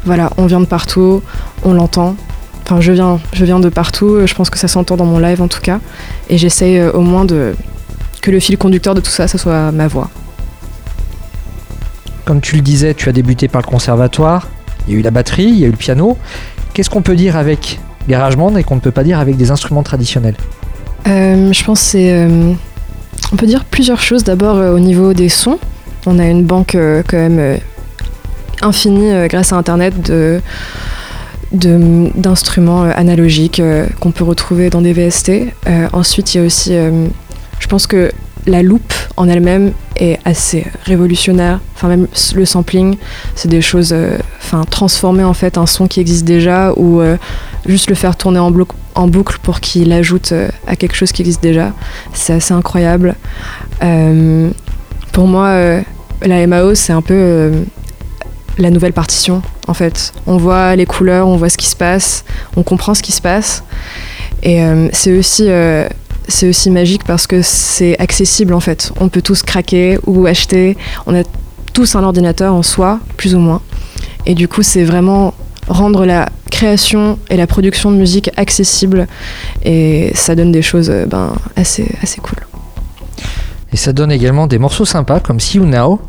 [0.05, 1.23] voilà, on vient de partout,
[1.65, 2.17] on l'entend.
[2.65, 5.19] Enfin, je viens, je viens de partout, euh, je pense que ça s'entend dans mon
[5.19, 5.81] live en tout cas.
[6.29, 7.55] Et j'essaye euh, au moins de
[8.23, 10.11] que le fil conducteur de tout ça, ça soit ma voix.
[12.25, 14.49] Comme tu le disais, tu as débuté par le conservatoire,
[14.89, 16.19] il y a eu la batterie, il y a eu le piano.
[16.75, 19.85] Qu'est-ce qu'on peut dire avec GarageBand et qu'on ne peut pas dire avec des instruments
[19.85, 20.35] traditionnels?
[21.07, 22.13] Euh, je pense que c'est.
[22.13, 22.53] euh,
[23.33, 24.25] on peut dire plusieurs choses.
[24.25, 25.59] D'abord, euh, au niveau des sons,
[26.07, 27.57] on a une banque euh, quand même euh,
[28.63, 29.95] infinie euh, grâce à Internet
[31.53, 33.63] d'instruments analogiques
[34.01, 35.31] qu'on peut retrouver dans des VST.
[35.93, 38.11] Ensuite, il y a aussi, je pense que
[38.47, 41.61] la loupe en elle-même est assez révolutionnaire.
[41.75, 42.97] Enfin, même le sampling,
[43.37, 43.95] c'est des choses,
[44.39, 47.01] enfin, transformer en fait un son qui existe déjà ou
[47.65, 50.35] juste le faire tourner en, boucle- pour qu'il ajoute
[50.67, 51.73] à quelque chose qui existe déjà.
[52.13, 53.15] C'est assez incroyable.
[55.13, 55.81] Pour moi,
[56.23, 57.63] la MAO, c'est un peu euh,
[58.59, 60.13] la nouvelle partition, en fait.
[60.27, 62.25] On voit les couleurs, on voit ce qui se passe,
[62.57, 63.63] on comprend ce qui se passe.
[64.43, 65.89] Et euh, c'est aussi, euh,
[66.29, 68.93] c'est aussi magique parce que c'est accessible, en fait.
[69.01, 70.77] On peut tous craquer ou acheter.
[71.07, 71.23] On a
[71.73, 73.61] tous un ordinateur en soi, plus ou moins.
[74.25, 75.35] Et du coup, c'est vraiment
[75.69, 79.07] rendre la création et la production de musique accessible.
[79.65, 82.39] Et ça donne des choses ben, assez, assez cool.
[83.73, 86.01] Et ça donne également des morceaux sympas comme See You Now.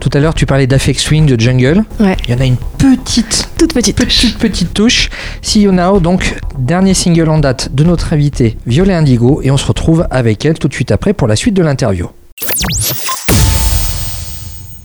[0.00, 1.84] Tout à l'heure, tu parlais d'Afex Swing de Jungle.
[1.98, 2.16] Ouais.
[2.26, 3.96] Il y en a une petite, Toute petite.
[3.96, 5.08] petite, petite touche.
[5.40, 9.40] See You Now, donc, dernier single en date de notre invitée Violet Indigo.
[9.42, 12.08] Et on se retrouve avec elle tout de suite après pour la suite de l'interview.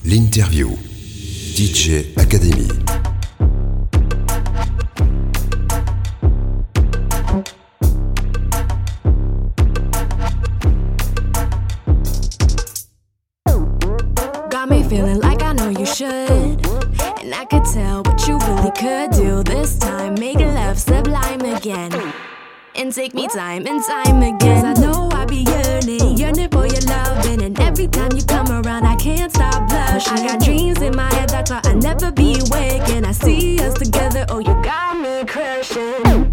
[0.04, 0.70] L'interview.
[1.56, 2.68] DJ Academy.
[14.90, 16.66] Feeling like I know you should.
[17.22, 20.14] And I could tell what you really could do this time.
[20.14, 21.92] Make love sublime again.
[22.74, 24.62] And take me time and time again.
[24.64, 27.40] 'Cause I know I be yearning, yearning for your loving.
[27.40, 30.12] And every time you come around, I can't stop blushing.
[30.12, 32.88] I got dreams in my head that's why I never be awake.
[32.88, 36.29] And I see us together, oh, you got me crushing.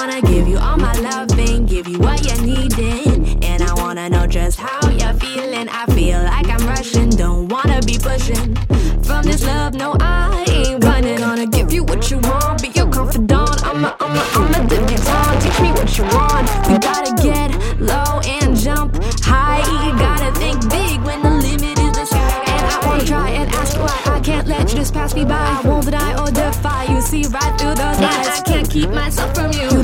[0.00, 3.44] Wanna give you all my loving, give you what you're needing.
[3.44, 5.68] And I wanna know just how you're feeling.
[5.68, 8.56] I feel like I'm rushing, don't wanna be pushing.
[9.02, 11.20] From this love, no, I ain't running.
[11.20, 13.62] Wanna give you what you want, be your confidant.
[13.62, 15.42] I'm a, I'm a, I'm a debutante.
[15.42, 16.48] Teach me what you want.
[16.66, 19.60] We gotta get low and jump high.
[19.84, 22.44] You gotta think big when the limit is the sky.
[22.46, 25.34] And I wanna try and ask why I can't let you just pass me by.
[25.34, 27.02] I won't deny or defy you.
[27.02, 28.28] See right through those lies.
[28.28, 29.79] I can't keep myself from you.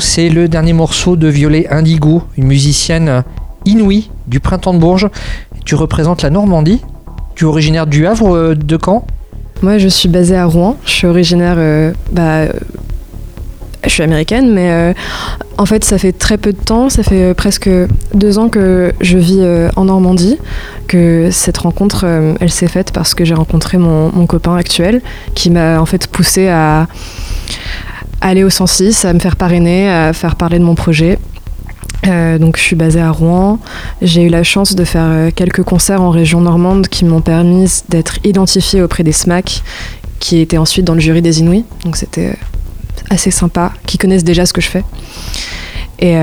[0.00, 3.22] C'est le dernier morceau de Violet Indigo, une musicienne
[3.66, 5.08] inouïe du printemps de Bourges.
[5.64, 6.80] Tu représentes la Normandie.
[7.34, 9.06] Tu es originaire du Havre, euh, de Caen
[9.62, 10.76] Moi, je suis basée à Rouen.
[10.84, 11.56] Je suis originaire.
[11.58, 12.48] euh, bah, euh,
[13.84, 14.94] je suis américaine, mais
[15.56, 16.90] en fait, ça fait très peu de temps.
[16.90, 17.70] Ça fait presque
[18.12, 19.42] deux ans que je vis
[19.74, 20.36] en Normandie.
[20.86, 22.04] Que cette rencontre,
[22.40, 25.00] elle s'est faite parce que j'ai rencontré mon, mon copain actuel
[25.34, 26.88] qui m'a en fait poussé à,
[28.20, 31.18] aller au 106, à me faire parrainer, à faire parler de mon projet.
[32.06, 33.58] Euh, donc je suis basée à Rouen.
[34.00, 37.82] J'ai eu la chance de faire euh, quelques concerts en région normande qui m'ont permis
[37.88, 39.62] d'être identifiée auprès des SMAC,
[40.18, 41.64] qui étaient ensuite dans le jury des Inouïs.
[41.84, 42.34] Donc c'était euh,
[43.10, 44.84] assez sympa, qui connaissent déjà ce que je fais.
[46.02, 46.16] Et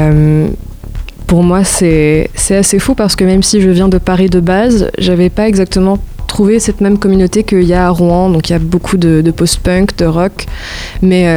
[1.27, 4.89] pour moi, c'est assez fou parce que même si je viens de Paris de base,
[4.97, 8.31] j'avais pas exactement trouvé cette même communauté qu'il y a à Rouen.
[8.31, 10.47] Donc il y a beaucoup de, post-punk, de rock.
[11.03, 11.27] Mais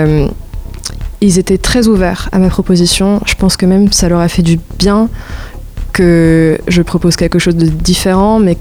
[1.21, 3.21] ils étaient très ouverts à ma proposition.
[3.27, 5.09] Je pense que même ça leur a fait du bien
[5.93, 8.57] que je propose quelque chose de différent, mais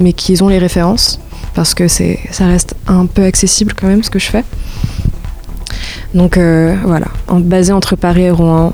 [0.00, 1.20] mais qu'ils ont les références,
[1.54, 4.44] parce que ça reste un peu accessible quand même ce que je fais.
[6.14, 8.72] Donc euh, voilà, basé entre Paris et Rouen,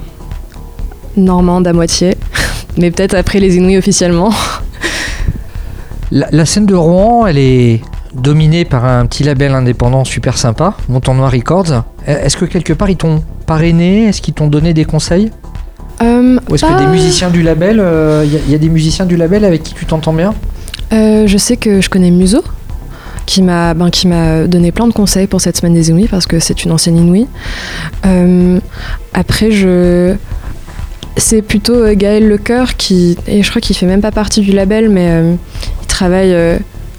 [1.16, 2.16] normande à moitié,
[2.78, 4.32] mais peut-être après les Inouïs officiellement.
[6.12, 7.80] La scène de Rouen, elle est
[8.20, 11.82] dominée par un petit label indépendant super sympa, Montant Noir Records.
[12.06, 14.04] Est-ce que quelque part ils t'ont parrainé?
[14.06, 15.30] Est-ce qu'ils t'ont donné des conseils?
[16.02, 17.76] Euh, Ou est-ce que des musiciens du label,
[18.24, 20.34] il y, a- y a des musiciens du label avec qui tu t'entends bien?
[20.92, 22.42] Euh, je sais que je connais Muso,
[23.24, 26.26] qui m'a ben, qui m'a donné plein de conseils pour cette semaine des Inouïs, parce
[26.26, 27.26] que c'est une ancienne Inouï.
[28.04, 28.60] Euh,
[29.14, 30.14] après, je...
[31.18, 33.16] C'est plutôt euh, Gaël Lecoeur qui...
[33.26, 35.34] Et je crois qu'il fait même pas partie du label, mais euh,
[35.80, 36.58] il travaille euh,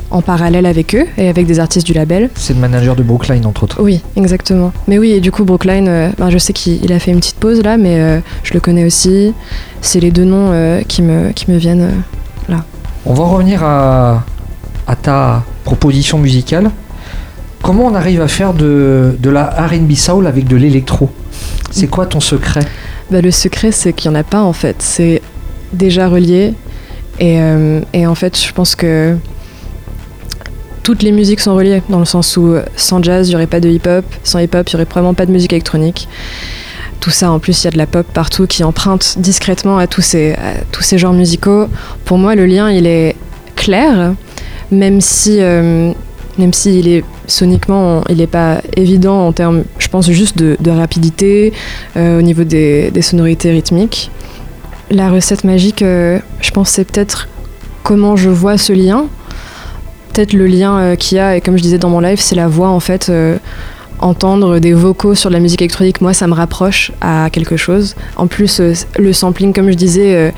[0.09, 2.29] en parallèle avec eux et avec des artistes du label.
[2.35, 3.81] C'est le manager de Brookline entre autres.
[3.81, 4.71] Oui, exactement.
[4.87, 7.19] Mais oui, et du coup, Brookline, euh, ben, je sais qu'il il a fait une
[7.19, 9.33] petite pause là, mais euh, je le connais aussi.
[9.81, 11.81] C'est les deux noms euh, qui, me, qui me viennent.
[12.49, 12.55] euh,
[13.05, 14.23] On va revenir à,
[14.87, 16.71] à ta proposition musicale.
[17.61, 21.09] Comment on arrive à faire de, de la RB Soul avec de l'électro?
[21.71, 22.61] C'est quoi ton secret?
[23.11, 24.77] Bah, le secret, c'est qu'il n'y en a pas en fait.
[24.79, 25.21] C'est
[25.73, 26.53] déjà relié.
[27.19, 27.39] Et,
[27.93, 29.17] et en fait, je pense que
[30.87, 33.45] toutes les musiques sont reliées, dans le sens où euh, sans jazz, il n'y aurait
[33.45, 34.05] pas de hip-hop.
[34.23, 36.07] Sans hip-hop, il n'y aurait probablement pas de musique électronique.
[37.01, 39.87] Tout ça, en plus, il y a de la pop partout qui emprunte discrètement à
[39.87, 40.33] tous ces,
[40.71, 41.67] tous ces genres musicaux.
[42.05, 43.17] Pour moi, le lien, il est
[43.57, 44.13] clair,
[44.71, 45.91] même si, euh,
[46.37, 51.51] même s'il est soniquement, il n'est pas évident en termes, je pense, juste de, rapidité,
[51.97, 54.09] euh, au niveau des, sonorités rythmiques.
[54.89, 57.27] La recette magique, je pense, c'est peut-être
[57.83, 59.07] comment je vois ce lien.
[60.17, 62.33] Peut-être le lien euh, qu'il y a, et comme je disais dans mon live, c'est
[62.33, 63.09] la voix en fait.
[63.09, 63.37] euh,
[63.99, 67.95] entendre des vocaux sur de la musique électronique, moi, ça me rapproche à quelque chose.
[68.15, 70.33] En plus, euh, le sampling, comme je disais,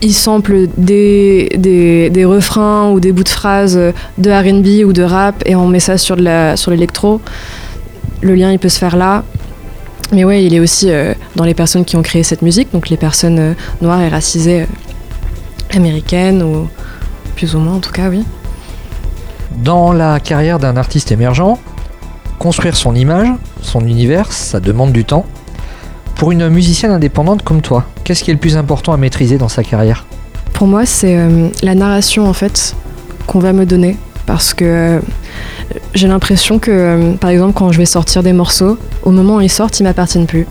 [0.00, 3.76] il sample des, des, des refrains ou des bouts de phrases
[4.18, 7.20] de RB ou de rap et on met ça sur l'électro.
[8.22, 9.24] Le lien, il peut se faire là.
[10.12, 10.88] Mais ouais, il est aussi
[11.34, 14.66] dans les personnes qui ont créé cette musique, donc les personnes noires et racisées
[15.74, 16.68] américaines, ou
[17.34, 18.22] plus ou moins en tout cas, oui.
[19.58, 21.58] Dans la carrière d'un artiste émergent,
[22.38, 23.28] construire son image,
[23.62, 25.26] son univers, ça demande du temps.
[26.14, 29.48] Pour une musicienne indépendante comme toi, qu'est-ce qui est le plus important à maîtriser dans
[29.48, 30.06] sa carrière?
[30.52, 32.76] Pour moi, c'est euh, la narration en fait
[33.26, 33.96] qu'on va me donner.
[34.26, 35.00] Parce que euh,
[35.94, 39.40] j'ai l'impression que, euh, par exemple, quand je vais sortir des morceaux, au moment où
[39.40, 40.46] ils sortent, ils m'appartiennent plus.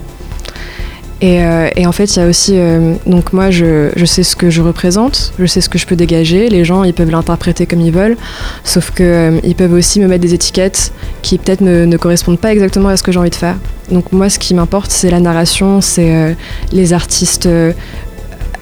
[1.21, 2.53] Et, euh, et en fait, il y a aussi.
[2.55, 5.95] euh, donc, moi, je, sais ce que je représente, je sais ce que je peux
[5.95, 6.49] dégager.
[6.49, 8.17] Les gens, ils peuvent l'interpréter comme ils veulent.
[8.63, 12.39] Sauf que euh, ils peuvent aussi me mettre des étiquettes qui, peut-être, ne, ne correspondent
[12.39, 13.57] pas exactement à ce que j'ai envie de faire.
[13.91, 16.35] Donc, moi, ce qui m'importe, c'est la narration, c'est
[16.71, 17.49] les artistes.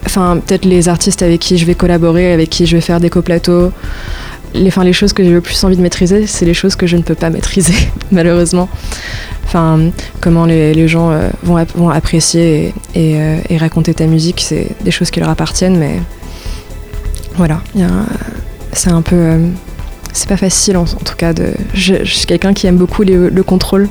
[0.06, 3.10] Enfin, peut-être les artistes avec qui je vais collaborer, avec qui je vais faire des
[3.10, 3.72] coplateaux.
[4.58, 7.02] Les, choses que j'ai le plus envie de maîtriser, c'est les choses que je ne
[7.02, 7.74] peux pas maîtriser,
[8.12, 8.70] malheureusement.
[10.22, 14.92] Comment les, gens euh, vont, ap- vont apprécier euh, et raconter ta musique, c'est des
[14.92, 16.00] choses qui leur appartiennent, mais
[17.36, 17.62] voilà,
[18.74, 19.16] c'est un peu.
[19.16, 19.48] euh,
[20.14, 21.34] c'est pas facile en, tout cas.
[21.34, 23.88] De, je, suis quelqu'un qui aime beaucoup le contrôle,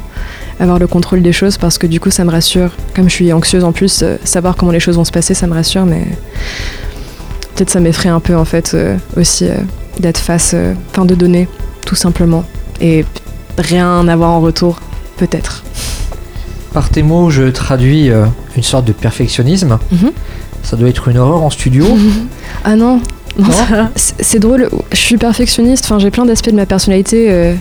[0.59, 2.71] avoir le contrôle des choses parce que du coup ça me rassure.
[2.95, 5.55] Comme je suis anxieuse en plus, savoir comment les choses vont se passer, ça me
[5.55, 6.03] rassure, mais
[7.57, 9.55] peut-être ça m'effraie un peu en fait euh, aussi euh,
[9.99, 11.49] d'être face, euh, enfin de donner
[11.87, 12.45] tout simplement
[12.81, 13.05] et
[13.57, 14.81] rien avoir en retour,
[15.17, 15.65] peut-être.
[16.75, 18.11] Par tes mots, je traduis
[18.57, 19.79] une sorte de perfectionnisme.
[19.91, 20.13] Mhm.
[20.63, 21.87] Ça doit être une horreur en studio.
[22.65, 23.01] Ah non,
[23.95, 24.69] c'est drôle.
[24.91, 25.85] Je suis perfectionniste.
[25.85, 27.55] Enfin, j'ai plein d'aspects de ma personnalité.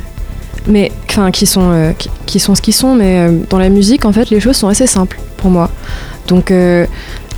[0.68, 3.70] mais enfin qui sont euh, qui, qui sont ce qu'ils sont mais euh, dans la
[3.70, 5.70] musique en fait les choses sont assez simples pour moi
[6.28, 6.86] donc euh,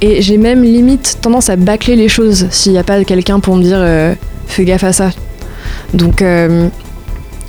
[0.01, 3.55] et j'ai même limite tendance à bâcler les choses s'il n'y a pas quelqu'un pour
[3.55, 4.13] me dire euh,
[4.47, 5.11] fais gaffe à ça.
[5.93, 6.69] Donc euh,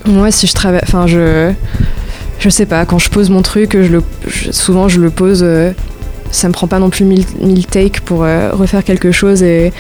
[0.06, 1.52] moi si je travaille enfin je
[2.38, 5.40] je sais pas quand je pose mon truc je le je- souvent je le pose
[5.42, 5.72] euh,
[6.30, 9.72] ça me prend pas non plus mille, mille takes pour euh, refaire quelque chose et,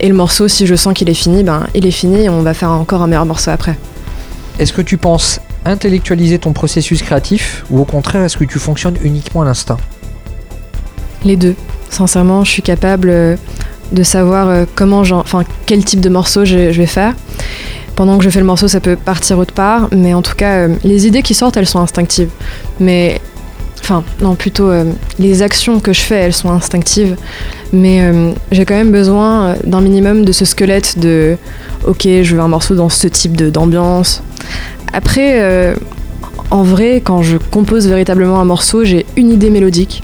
[0.00, 2.42] et le morceau si je sens qu'il est fini ben il est fini et on
[2.42, 3.76] va faire encore un meilleur morceau après.
[4.58, 8.96] Est-ce que tu penses intellectualiser ton processus créatif ou au contraire est-ce que tu fonctionnes
[9.02, 9.78] uniquement à l'instinct?
[11.24, 11.54] Les deux.
[11.90, 13.36] Sincèrement, je suis capable euh,
[13.92, 17.14] de savoir euh, comment enfin quel type de morceau je, vais faire.
[17.96, 20.52] Pendant que je fais le morceau, ça peut partir autre part, mais en tout cas,
[20.52, 22.30] euh, les idées qui sortent, elles sont instinctives.
[22.78, 23.20] Mais,
[23.82, 24.70] enfin, non, plutôt
[25.18, 27.16] les actions que je fais, elles sont instinctives.
[27.72, 28.00] Mais
[28.52, 31.36] j'ai quand même besoin d'un minimum de ce squelette de,
[31.86, 34.22] ok, je veux un morceau dans ce type d'ambiance.
[34.92, 35.74] Après,
[36.50, 40.02] en vrai, quand je compose véritablement un morceau, j'ai une idée mélodique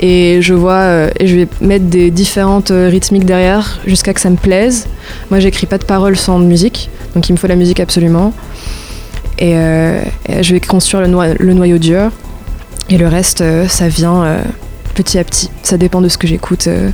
[0.00, 4.20] et je vois euh, et je vais mettre des différentes euh, rythmiques derrière jusqu'à que
[4.20, 4.88] ça me plaise.
[5.30, 8.32] Moi, j'écris pas de paroles sans de musique, donc il me faut la musique absolument.
[9.38, 12.10] Et, euh, et je vais construire le, noyau dur
[12.90, 14.42] et le reste, ça vient euh,
[14.94, 15.50] petit à petit.
[15.62, 16.90] Ça dépend de ce que j'écoute, euh,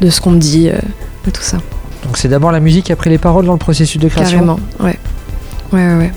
[0.00, 1.58] de ce qu'on me dit, de tout ça.
[2.04, 4.38] Donc c'est d'abord la musique après les paroles dans le processus de création?
[4.38, 4.98] Carrément, ouais.
[5.72, 6.12] Ouais, ouais, ouais.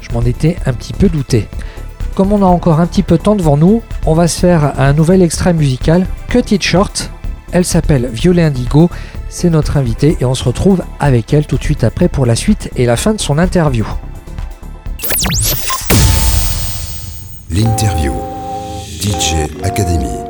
[0.00, 1.46] Je m'en étais un petit peu douté.
[2.14, 4.78] Comme on a encore un petit peu de temps devant nous, on va se faire
[4.78, 7.10] un nouvel extrait musical, Cut It Short.
[7.52, 8.90] Elle s'appelle Violet Indigo,
[9.28, 12.36] c'est notre invitée et on se retrouve avec elle tout de suite après pour la
[12.36, 13.86] suite et la fin de son interview.
[17.50, 18.12] L'interview.
[19.00, 20.21] DJ Academy.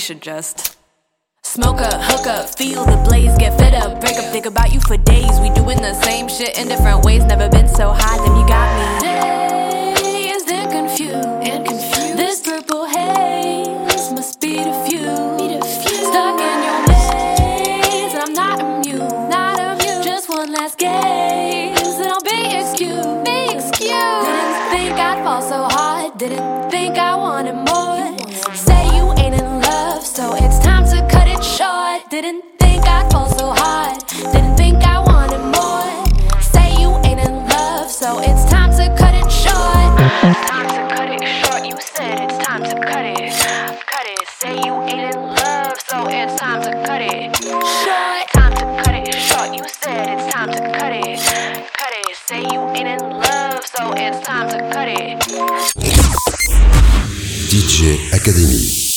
[0.00, 0.69] Should just.
[54.10, 55.18] It's time to cut it.
[57.48, 58.90] DJ Academy.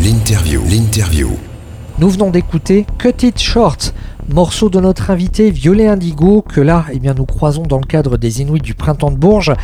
[0.00, 0.62] L'interview.
[0.68, 1.30] L'interview.
[1.98, 3.94] Nous venons d'écouter Cut It Short,
[4.28, 8.18] morceau de notre invité Violet Indigo que là eh bien, nous croisons dans le cadre
[8.18, 9.54] des Inuits du printemps de Bourges.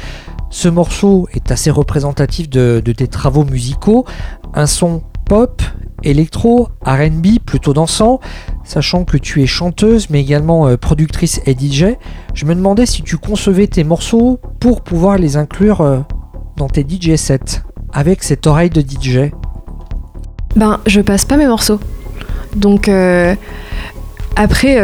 [0.48, 4.07] Ce morceau est assez représentatif de, de tes travaux musicaux,
[4.55, 5.62] un son pop,
[6.02, 8.20] électro, RB plutôt dansant,
[8.64, 11.97] sachant que tu es chanteuse mais également euh, productrice et DJ.
[12.35, 15.98] Je me demandais si tu concevais tes morceaux pour pouvoir les inclure euh,
[16.56, 17.62] dans tes DJ sets
[17.93, 19.31] avec cette oreille de DJ
[20.56, 21.81] Ben, je passe pas mes morceaux.
[22.55, 23.35] Donc, euh,
[24.36, 24.81] après,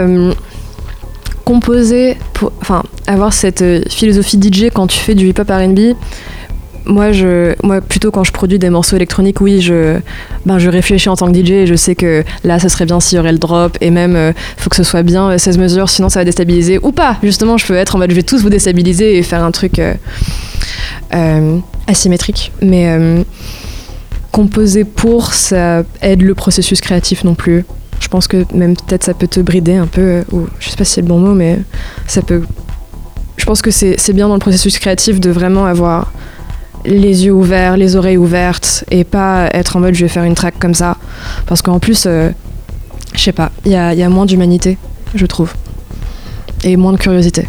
[1.44, 2.16] composer,
[2.60, 5.97] enfin, avoir cette philosophie DJ quand tu fais du hip-hop RB,
[6.86, 9.98] moi, je, moi, plutôt quand je produis des morceaux électroniques, oui, je,
[10.44, 13.00] ben, je réfléchis en tant que DJ et je sais que là, ça serait bien
[13.00, 15.58] s'il y aurait le drop et même, euh, faut que ce soit bien euh, 16
[15.58, 17.16] mesures, sinon ça va déstabiliser ou pas.
[17.22, 19.78] Justement, je peux être en mode, je vais tous vous déstabiliser et faire un truc
[19.78, 19.94] euh,
[21.14, 22.52] euh, asymétrique.
[22.62, 23.22] Mais euh,
[24.32, 27.64] composer pour, ça aide le processus créatif non plus.
[28.00, 30.76] Je pense que même peut-être ça peut te brider un peu, euh, ou je sais
[30.76, 31.58] pas si c'est le bon mot, mais
[32.06, 32.42] ça peut.
[33.36, 36.12] Je pense que c'est bien dans le processus créatif de vraiment avoir
[36.86, 40.34] les yeux ouverts, les oreilles ouvertes, et pas être en mode je vais faire une
[40.34, 40.96] track comme ça.
[41.46, 42.30] Parce qu'en plus, euh,
[43.14, 44.78] je sais pas, il y a, y a moins d'humanité,
[45.14, 45.52] je trouve.
[46.64, 47.46] Et moins de curiosité.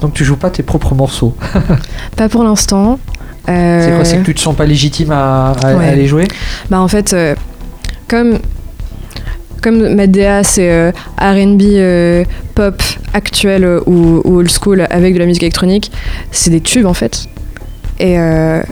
[0.00, 1.34] Donc tu joues pas tes propres morceaux.
[2.16, 3.00] Pas pour l'instant.
[3.48, 5.88] Euh, C'est quoi C'est que tu te sens pas légitime à, à- Ouais.
[5.88, 6.28] à les jouer?
[6.70, 7.34] Bah en fait, euh,
[8.06, 8.38] comme
[9.60, 12.24] comme ma DA c'est euh, R&B euh,
[12.54, 12.80] pop
[13.12, 15.90] actuel euh, ou, ou old school avec de la musique électronique,
[16.30, 17.26] c'est des tubes en fait.
[18.00, 18.62] Et, euh,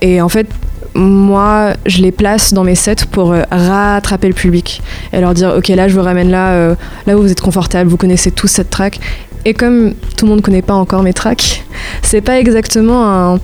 [0.00, 0.46] et en fait,
[0.94, 4.80] moi, je les place dans mes sets pour euh, rattraper le public
[5.12, 6.74] et leur dire ok là je vous ramène là euh,
[7.06, 9.00] là où vous êtes confortable, vous connaissez tous cette track.
[9.44, 11.64] Et comme tout le monde ne connaît pas encore mes tracks,
[12.02, 13.40] c'est pas exactement un-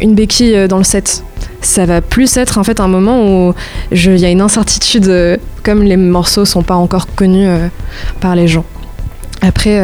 [0.00, 1.22] une béquille dans le set.
[1.60, 3.54] Ça va plus être en fait un moment où
[3.92, 7.46] il y a une incertitude, comme les morceaux sont pas encore connus
[8.20, 8.64] par les gens.
[9.40, 9.78] Après,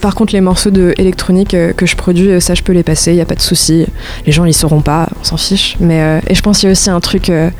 [0.00, 2.82] par contre, les morceaux de électronique euh, que je produis, euh, ça je peux les
[2.82, 3.86] passer, il y a pas de souci.
[4.26, 5.76] Les gens ils sauront pas, on s'en fiche.
[5.80, 7.50] Mais euh, et je pense qu'il y a aussi un truc euh,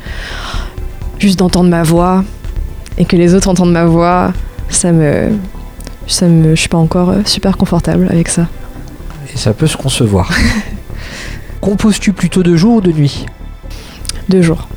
[1.19, 2.23] juste d'entendre ma voix
[2.97, 4.33] et que les autres entendent ma voix,
[4.69, 5.29] ça me,
[6.07, 8.47] ça me, je suis pas encore super confortable avec ça.
[9.33, 10.31] Et ça peut se concevoir.
[11.61, 13.25] Composes-tu plutôt de jour ou de nuit?
[14.29, 14.67] Deux jours.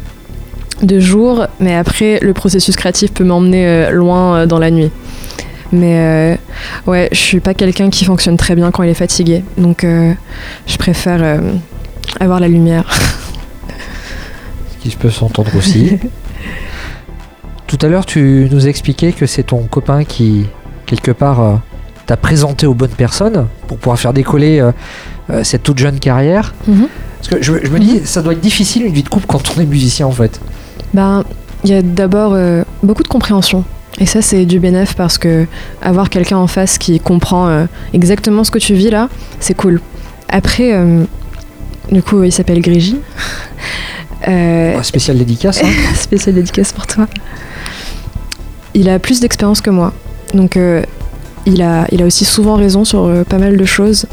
[0.82, 4.90] Deux jours, mais après, le processus créatif peut m'emmener loin dans la nuit.
[5.72, 6.36] Mais euh,
[6.86, 9.42] ouais, je suis pas quelqu'un qui fonctionne très bien quand il est fatigué.
[9.56, 10.12] Donc euh,
[10.66, 11.52] je préfère euh,
[12.20, 12.84] avoir la lumière.
[14.70, 15.98] Ce qui peut s'entendre aussi.
[17.66, 20.44] Tout à l'heure, tu nous expliquais que c'est ton copain qui,
[20.84, 21.54] quelque part, euh,
[22.04, 24.62] t'a présenté aux bonnes personnes pour pouvoir faire décoller
[25.42, 26.52] cette toute jeune carrière.
[26.66, 26.88] Mhm.
[27.16, 29.56] Parce que je, je me dis, ça doit être difficile une vie de couple quand
[29.56, 30.38] on est musicien en fait.
[30.92, 31.24] Ben,
[31.64, 32.36] il y a d'abord
[32.82, 33.64] beaucoup de compréhension.
[33.98, 35.47] Et ça, c'est du bénéf parce que
[35.82, 39.09] avoir quelqu'un en face qui comprend euh, exactement ce que tu vis là,
[39.39, 39.81] c'est cool.
[40.28, 41.05] Après, euh,
[41.90, 42.98] du coup, il s'appelle Grigi.
[44.28, 45.60] Euh, Oh, spécial dédicace.
[45.64, 45.69] hein.
[45.97, 47.09] spécial dédicace pour toi.
[48.73, 49.93] Il a plus d'expérience que moi.
[50.32, 50.85] Donc, euh,
[51.44, 54.06] il, a, il a aussi souvent raison sur pas mal de choses.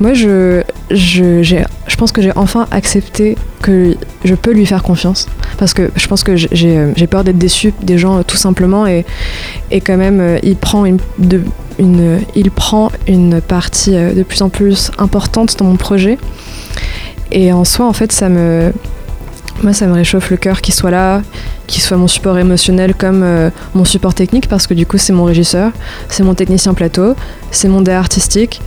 [0.00, 5.28] Moi, je, je, je pense que j'ai enfin accepté que je peux lui faire confiance.
[5.56, 8.86] Parce que je pense que j'ai- peur d'être déçu des gens, tout simplement.
[8.86, 9.04] Et,
[9.70, 11.42] et quand même, euh, il, prend une, de,
[11.78, 16.18] une, il prend une partie euh, de plus en plus importante dans mon projet.
[17.30, 18.72] Et en soi, en fait, ça me,
[19.62, 21.22] moi, ça me réchauffe le cœur qu'il soit là,
[21.68, 25.12] qu'il soit mon support émotionnel comme euh, mon support technique, parce que du coup, c'est
[25.12, 25.70] mon régisseur,
[26.08, 27.14] c'est mon technicien plateau,
[27.52, 28.60] c'est mon DA artistique.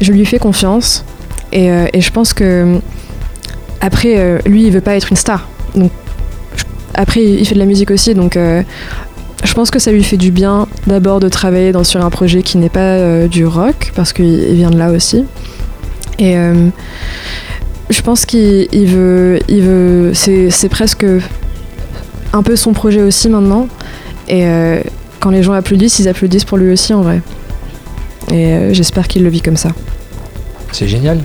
[0.00, 1.04] Je lui fais confiance.
[1.52, 2.78] Et, euh, je pense que.
[3.80, 5.48] Après, euh, lui, il veut pas être une star.
[5.74, 5.92] Donc,
[6.94, 8.36] après, il fait de la musique aussi, donc.
[8.36, 8.62] euh,
[9.44, 12.42] je pense que ça lui fait du bien d'abord de travailler dans, sur un projet
[12.42, 15.24] qui n'est pas du rock, parce qu'il il vient de là aussi.
[16.18, 16.34] Et
[17.90, 21.04] je pense qu'il il veut, il veut, c'est, presque
[22.32, 23.68] un peu son projet aussi maintenant.
[24.26, 24.46] Et
[25.20, 27.20] quand les gens applaudissent, ils applaudissent pour lui aussi en vrai.
[28.32, 29.70] Et euh, j'espère qu'il le vit comme ça.
[30.72, 31.20] C'est génial.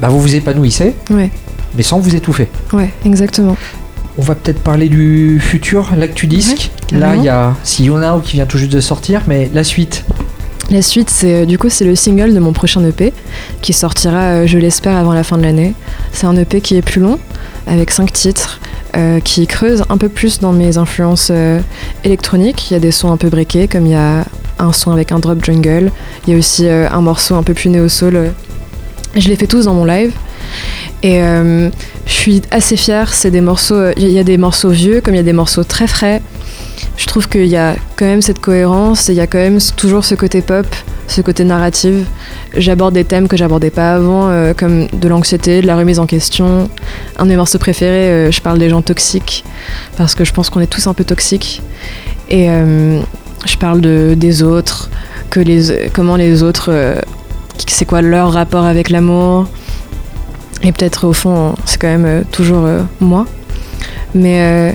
[0.00, 1.30] Bah, vous vous épanouissez, Ouais,
[1.76, 2.48] mais sans vous étouffer.
[2.72, 3.56] ouais, exactement.
[4.18, 6.70] On va peut-être parler du futur, l'actu disque.
[6.90, 9.50] Ouais, Là, il y a See You Now qui vient tout juste de sortir, mais
[9.52, 10.04] la suite.
[10.70, 13.12] La suite, c'est euh, du coup, c'est le single de mon prochain EP
[13.62, 15.74] qui sortira, euh, je l'espère, avant la fin de l'année.
[16.12, 17.18] C'est un EP qui est plus long,
[17.66, 18.58] avec cinq titres,
[18.96, 21.60] euh, qui creuse un peu plus dans mes influences euh,
[22.02, 22.70] électroniques.
[22.70, 24.24] Il y a des sons un peu breakés, comme il y a
[24.58, 25.90] un son avec un drop jungle.
[26.26, 28.32] Il y a aussi euh, un morceau un peu plus néo-soul.
[29.14, 30.12] Je les fais tous dans mon live.
[31.02, 31.70] Et je
[32.06, 33.14] suis assez fière.
[33.14, 33.90] C'est des morceaux.
[33.96, 36.20] Il y a des morceaux vieux, comme il y a des morceaux très frais.
[36.96, 39.58] Je trouve qu'il y a quand même cette cohérence et il y a quand même
[39.76, 40.66] toujours ce côté pop,
[41.08, 42.06] ce côté narratif.
[42.56, 46.06] J'aborde des thèmes que j'abordais pas avant, euh, comme de l'anxiété, de la remise en
[46.06, 46.68] question.
[47.18, 49.44] Un de mes morceaux préférés, euh, je parle des gens toxiques,
[49.96, 51.62] parce que je pense qu'on est tous un peu toxiques.
[52.28, 53.00] Et euh,
[53.44, 54.90] je parle de, des autres,
[55.92, 56.96] comment les autres,
[57.66, 59.46] c'est quoi leur rapport avec l'amour.
[60.62, 62.66] Et peut-être au fond, c'est quand même toujours
[63.00, 63.26] moi.
[64.14, 64.74] Mais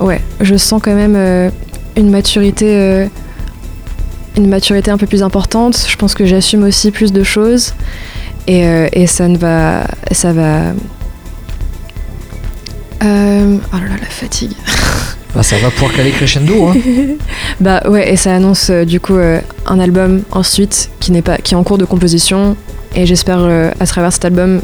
[0.00, 1.50] ouais, je sens quand même
[1.96, 3.08] une maturité.
[4.36, 5.86] Une maturité un peu plus importante.
[5.88, 7.74] Je pense que j'assume aussi plus de choses.
[8.46, 9.86] Et, euh, et ça ne va.
[10.10, 10.72] Ça va.
[13.02, 14.52] Euh, oh là là, la fatigue.
[15.34, 16.68] Bah, ça va pouvoir caler crescendo.
[16.68, 16.76] Hein.
[17.60, 19.16] Bah ouais, et ça annonce euh, du coup
[19.66, 22.56] un album ensuite qui n'est pas qui est en cours de composition
[22.94, 23.40] et j'espère
[23.80, 24.60] à travers cet album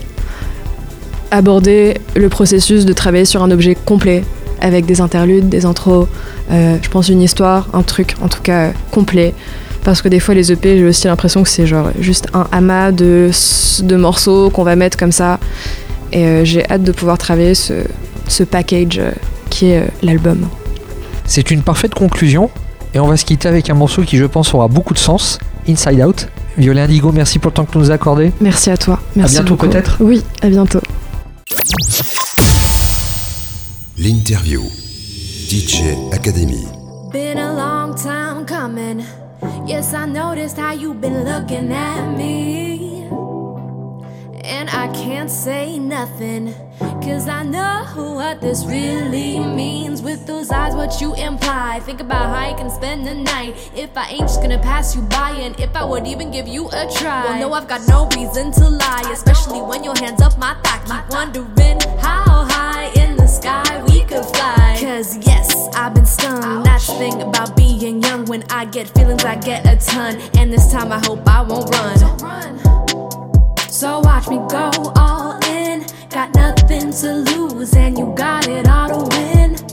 [1.30, 4.24] aborder le processus de travailler sur un objet complet
[4.60, 6.06] avec des interludes, des intros,
[6.50, 9.34] euh, je pense une histoire, un truc en tout cas euh, complet
[9.84, 12.92] parce que des fois les EP j'ai aussi l'impression que c'est genre juste un amas
[12.92, 13.30] de,
[13.82, 15.38] de morceaux qu'on va mettre comme ça
[16.12, 17.74] et euh, j'ai hâte de pouvoir travailler ce,
[18.26, 19.00] ce package
[19.50, 20.48] qui est l'album.
[21.26, 22.50] C'est une parfaite conclusion.
[22.94, 25.38] Et on va se quitter avec un morceau qui, je pense, aura beaucoup de sens
[25.68, 26.28] Inside Out.
[26.56, 28.32] Violet Indigo, merci pour le temps que tu nous as accordé.
[28.40, 28.98] Merci à toi.
[29.14, 29.68] Merci bientôt beaucoup.
[29.68, 30.80] peut-être Oui, à bientôt.
[34.00, 34.62] L'interview.
[35.50, 36.68] DJ Academy.
[37.10, 39.04] Been a long time coming.
[39.66, 43.08] Yes, I noticed how you've been looking at me.
[44.44, 46.54] And I can't say nothing.
[46.78, 50.00] Cause I know what this really means.
[50.00, 51.80] With those eyes, what you imply.
[51.80, 53.56] Think about how I can spend the night.
[53.74, 56.68] If I ain't just gonna pass you by, and if I would even give you
[56.68, 57.24] a try.
[57.24, 59.10] Well, no, I've got no reason to lie.
[59.12, 60.78] Especially when your hands up my thigh.
[60.86, 62.92] Keep wondering how high
[63.28, 64.76] sky we could fly.
[64.80, 66.62] Cause yes, I've been stung.
[66.62, 68.24] That's the thing about being young.
[68.26, 70.20] When I get feelings, I get a ton.
[70.38, 71.98] And this time I hope I won't run.
[73.70, 75.86] So watch me go all in.
[76.10, 79.67] Got nothing to lose, and you got it all to win.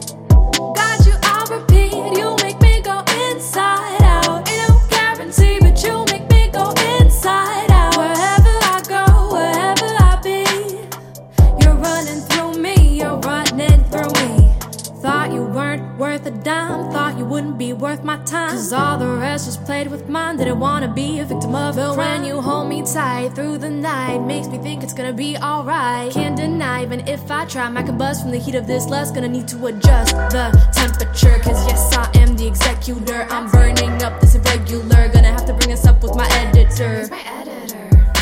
[16.45, 18.51] Dime, thought you wouldn't be worth my time.
[18.51, 21.97] Cause all the rest just played with mine, didn't wanna be a victim of it.
[21.97, 26.11] When you hold me tight through the night, makes me think it's gonna be alright.
[26.11, 29.15] Can't deny, even if I try, I can buzz from the heat of this lust.
[29.15, 33.26] Gonna need to adjust the temperature, cause yes, I am the executor.
[33.31, 37.09] I'm burning up this irregular, gonna have to bring this up with my editor.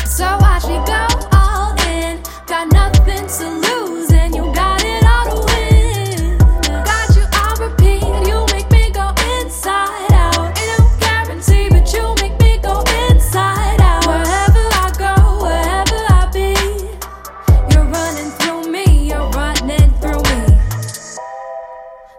[0.06, 2.22] So watch me go all in.
[2.46, 4.43] Got nothing to lose, and you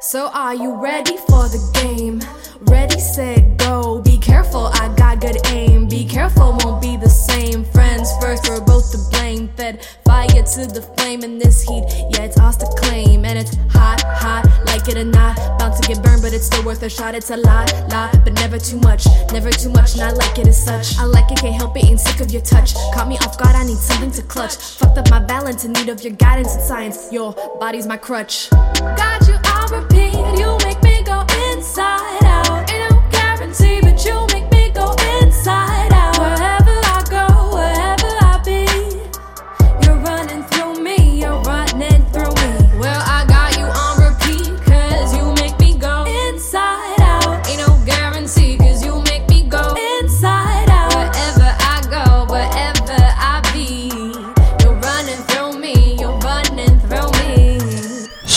[0.06, 2.22] So are you ready for the game?
[2.70, 4.04] Ready, set, go.
[4.04, 5.88] Be careful, I got good aim.
[5.88, 7.66] Be careful, won't be the same.
[7.66, 9.48] Friends first, we're both to blame.
[9.58, 11.86] Fed fire to the flame in this heat.
[12.12, 13.26] Yeah, it's ours to claim.
[13.26, 15.38] And it's hot, hot, like it or not.
[15.58, 17.16] Bound to get burned, but it's still worth a shot.
[17.16, 19.08] It's a lot, lot, but never too much.
[19.34, 21.00] Never too much, and I like it as such.
[21.00, 22.76] I like it, can't help it, ain't sick of your touch.
[22.94, 24.56] Caught me off guard, I need something to clutch.
[24.56, 27.12] Fucked up my balance, in need of your guidance and science.
[27.12, 28.52] Your body's my crutch.
[28.52, 29.25] Got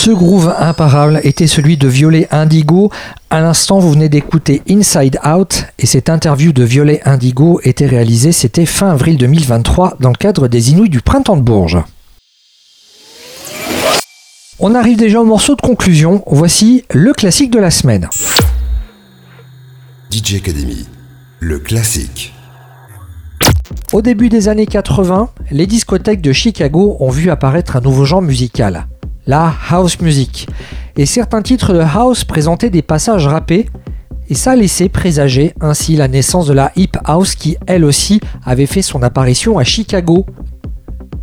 [0.08, 2.90] Ce groove imparable était celui de Violet Indigo.
[3.28, 8.32] À l'instant, vous venez d'écouter Inside Out et cette interview de Violet Indigo était réalisée,
[8.32, 11.76] c'était fin avril 2023 dans le cadre des Inouïs du Printemps de Bourges.
[14.58, 16.22] On arrive déjà au morceau de conclusion.
[16.26, 18.08] Voici le classique de la semaine.
[20.10, 20.86] DJ Academy.
[21.40, 22.32] Le classique.
[23.92, 28.22] Au début des années 80, les discothèques de Chicago ont vu apparaître un nouveau genre
[28.22, 28.86] musical,
[29.28, 30.48] la house music.
[30.96, 33.68] Et certains titres de house présentaient des passages rappés,
[34.30, 38.66] et ça laissait présager ainsi la naissance de la hip house qui, elle aussi, avait
[38.66, 40.24] fait son apparition à Chicago.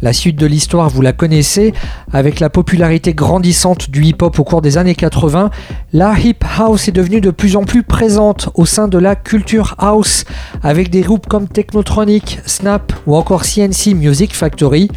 [0.01, 1.73] La suite de l'histoire, vous la connaissez,
[2.13, 5.49] avec la popularité grandissante du hip-hop au cours des années 80,
[5.91, 9.73] la hip house est devenue de plus en plus présente au sein de la culture
[9.79, 10.25] house,
[10.61, 14.89] avec des groupes comme Technotronic, Snap ou encore CNC Music Factory.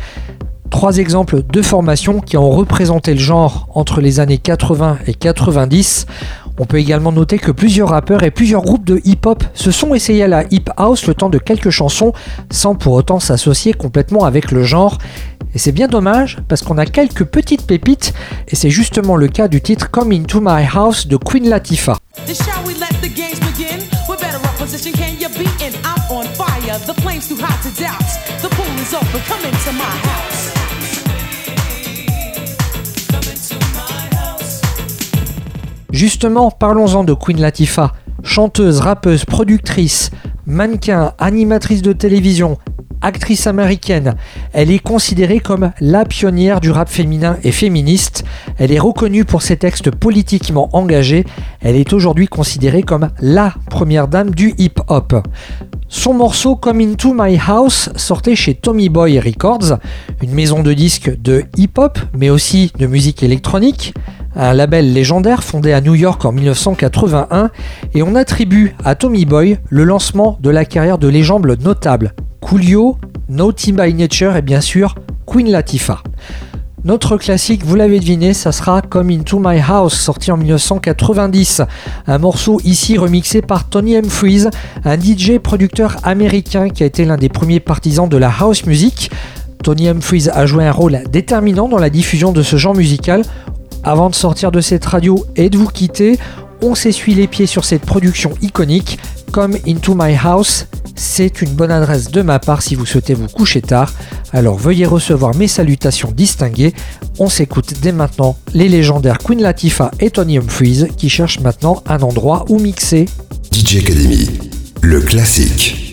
[0.71, 6.07] Trois exemples de formations qui ont représenté le genre entre les années 80 et 90.
[6.61, 10.25] On peut également noter que plusieurs rappeurs et plusieurs groupes de hip-hop se sont essayés
[10.25, 12.13] à la hip house le temps de quelques chansons
[12.51, 14.99] sans pour autant s'associer complètement avec le genre.
[15.55, 18.13] Et c'est bien dommage parce qu'on a quelques petites pépites
[18.49, 21.97] et c'est justement le cas du titre Come Into My House de Queen Latifah.
[35.91, 40.11] Justement, parlons-en de Queen Latifah, chanteuse, rappeuse, productrice,
[40.45, 42.59] mannequin, animatrice de télévision,
[43.01, 44.15] actrice américaine.
[44.53, 48.25] Elle est considérée comme la pionnière du rap féminin et féministe.
[48.59, 51.25] Elle est reconnue pour ses textes politiquement engagés.
[51.63, 55.27] Elle est aujourd'hui considérée comme la première dame du hip-hop.
[55.89, 59.79] Son morceau Come Into My House sortait chez Tommy Boy Records,
[60.23, 63.95] une maison de disques de hip-hop mais aussi de musique électronique
[64.37, 67.51] un label légendaire fondé à New York en 1981,
[67.95, 72.99] et on attribue à Tommy Boy le lancement de la carrière de légendes notables Coolio,
[73.57, 74.95] Team by Nature et bien sûr
[75.27, 76.03] Queen Latifah.
[76.85, 81.63] Notre classique, vous l'avez deviné, ça sera Come Into My House, sorti en 1990.
[82.07, 84.45] Un morceau ici remixé par Tony Humphries,
[84.85, 89.11] un DJ producteur américain qui a été l'un des premiers partisans de la house music.
[89.65, 93.23] Tony Humphries a joué un rôle déterminant dans la diffusion de ce genre musical
[93.85, 96.19] avant de sortir de cette radio et de vous quitter,
[96.63, 98.99] on s'essuie les pieds sur cette production iconique
[99.33, 100.67] comme Into My House.
[100.97, 103.93] C'est une bonne adresse de ma part si vous souhaitez vous coucher tard.
[104.33, 106.75] Alors veuillez recevoir mes salutations distinguées.
[107.19, 112.01] On s'écoute dès maintenant les légendaires Queen Latifah et Tony Humphries qui cherchent maintenant un
[112.01, 113.07] endroit où mixer.
[113.53, 114.29] DJ Academy,
[114.83, 115.88] le classique.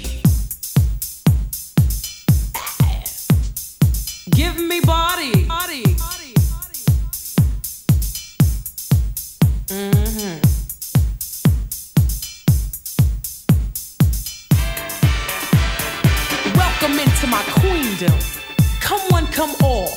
[18.79, 19.89] Come one, come all.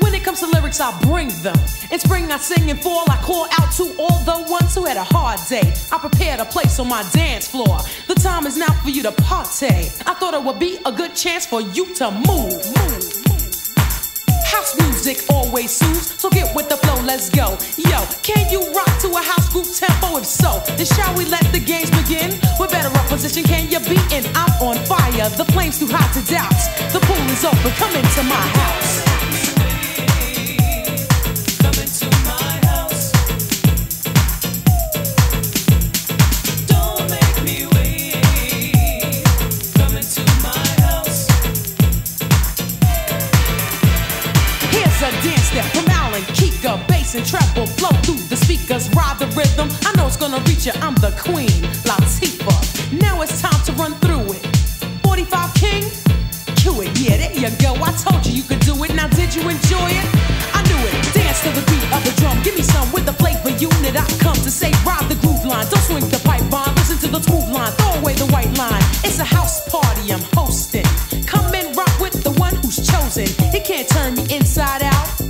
[0.00, 1.56] When it comes to lyrics, I bring them.
[1.90, 3.04] In spring, I sing and fall.
[3.08, 5.72] I call out to all the ones who had a hard day.
[5.92, 7.78] I prepared a place on my dance floor.
[8.08, 9.66] The time is now for you to party.
[9.66, 12.62] I thought it would be a good chance for you to move.
[12.76, 13.23] move.
[14.54, 17.58] House music always soothes, so get with the flow, let's go.
[17.76, 20.16] Yo, can you rock to a house group tempo?
[20.18, 22.38] If so, then shall we let the games begin?
[22.60, 24.24] We're better up position, can you be in?
[24.36, 26.54] I'm on fire, the flame's too hot to doubt.
[26.92, 29.03] The pool is open, come into my house.
[47.16, 49.68] And treble flow through the speakers, ride the rhythm.
[49.86, 50.72] I know it's gonna reach you.
[50.82, 52.98] I'm the queen, Latifah.
[53.00, 54.42] Now it's time to run through it.
[55.04, 55.82] 45 King,
[56.56, 56.90] cue it.
[56.98, 57.74] Yeah, there you go.
[57.78, 58.94] I told you you could do it.
[58.94, 60.06] Now did you enjoy it?
[60.54, 60.94] I knew it.
[61.14, 62.42] Dance to the beat of the drum.
[62.42, 63.94] Give me some with the flavor unit.
[63.94, 65.66] I come to say, ride the groove line.
[65.70, 66.74] Don't swing the pipe bomb.
[66.74, 67.70] Listen to the smooth line.
[67.78, 68.82] Throw away the white line.
[69.06, 70.88] It's a house party I'm hosting.
[71.26, 73.28] Come and rock with the one who's chosen.
[73.52, 75.23] He can't turn me inside out.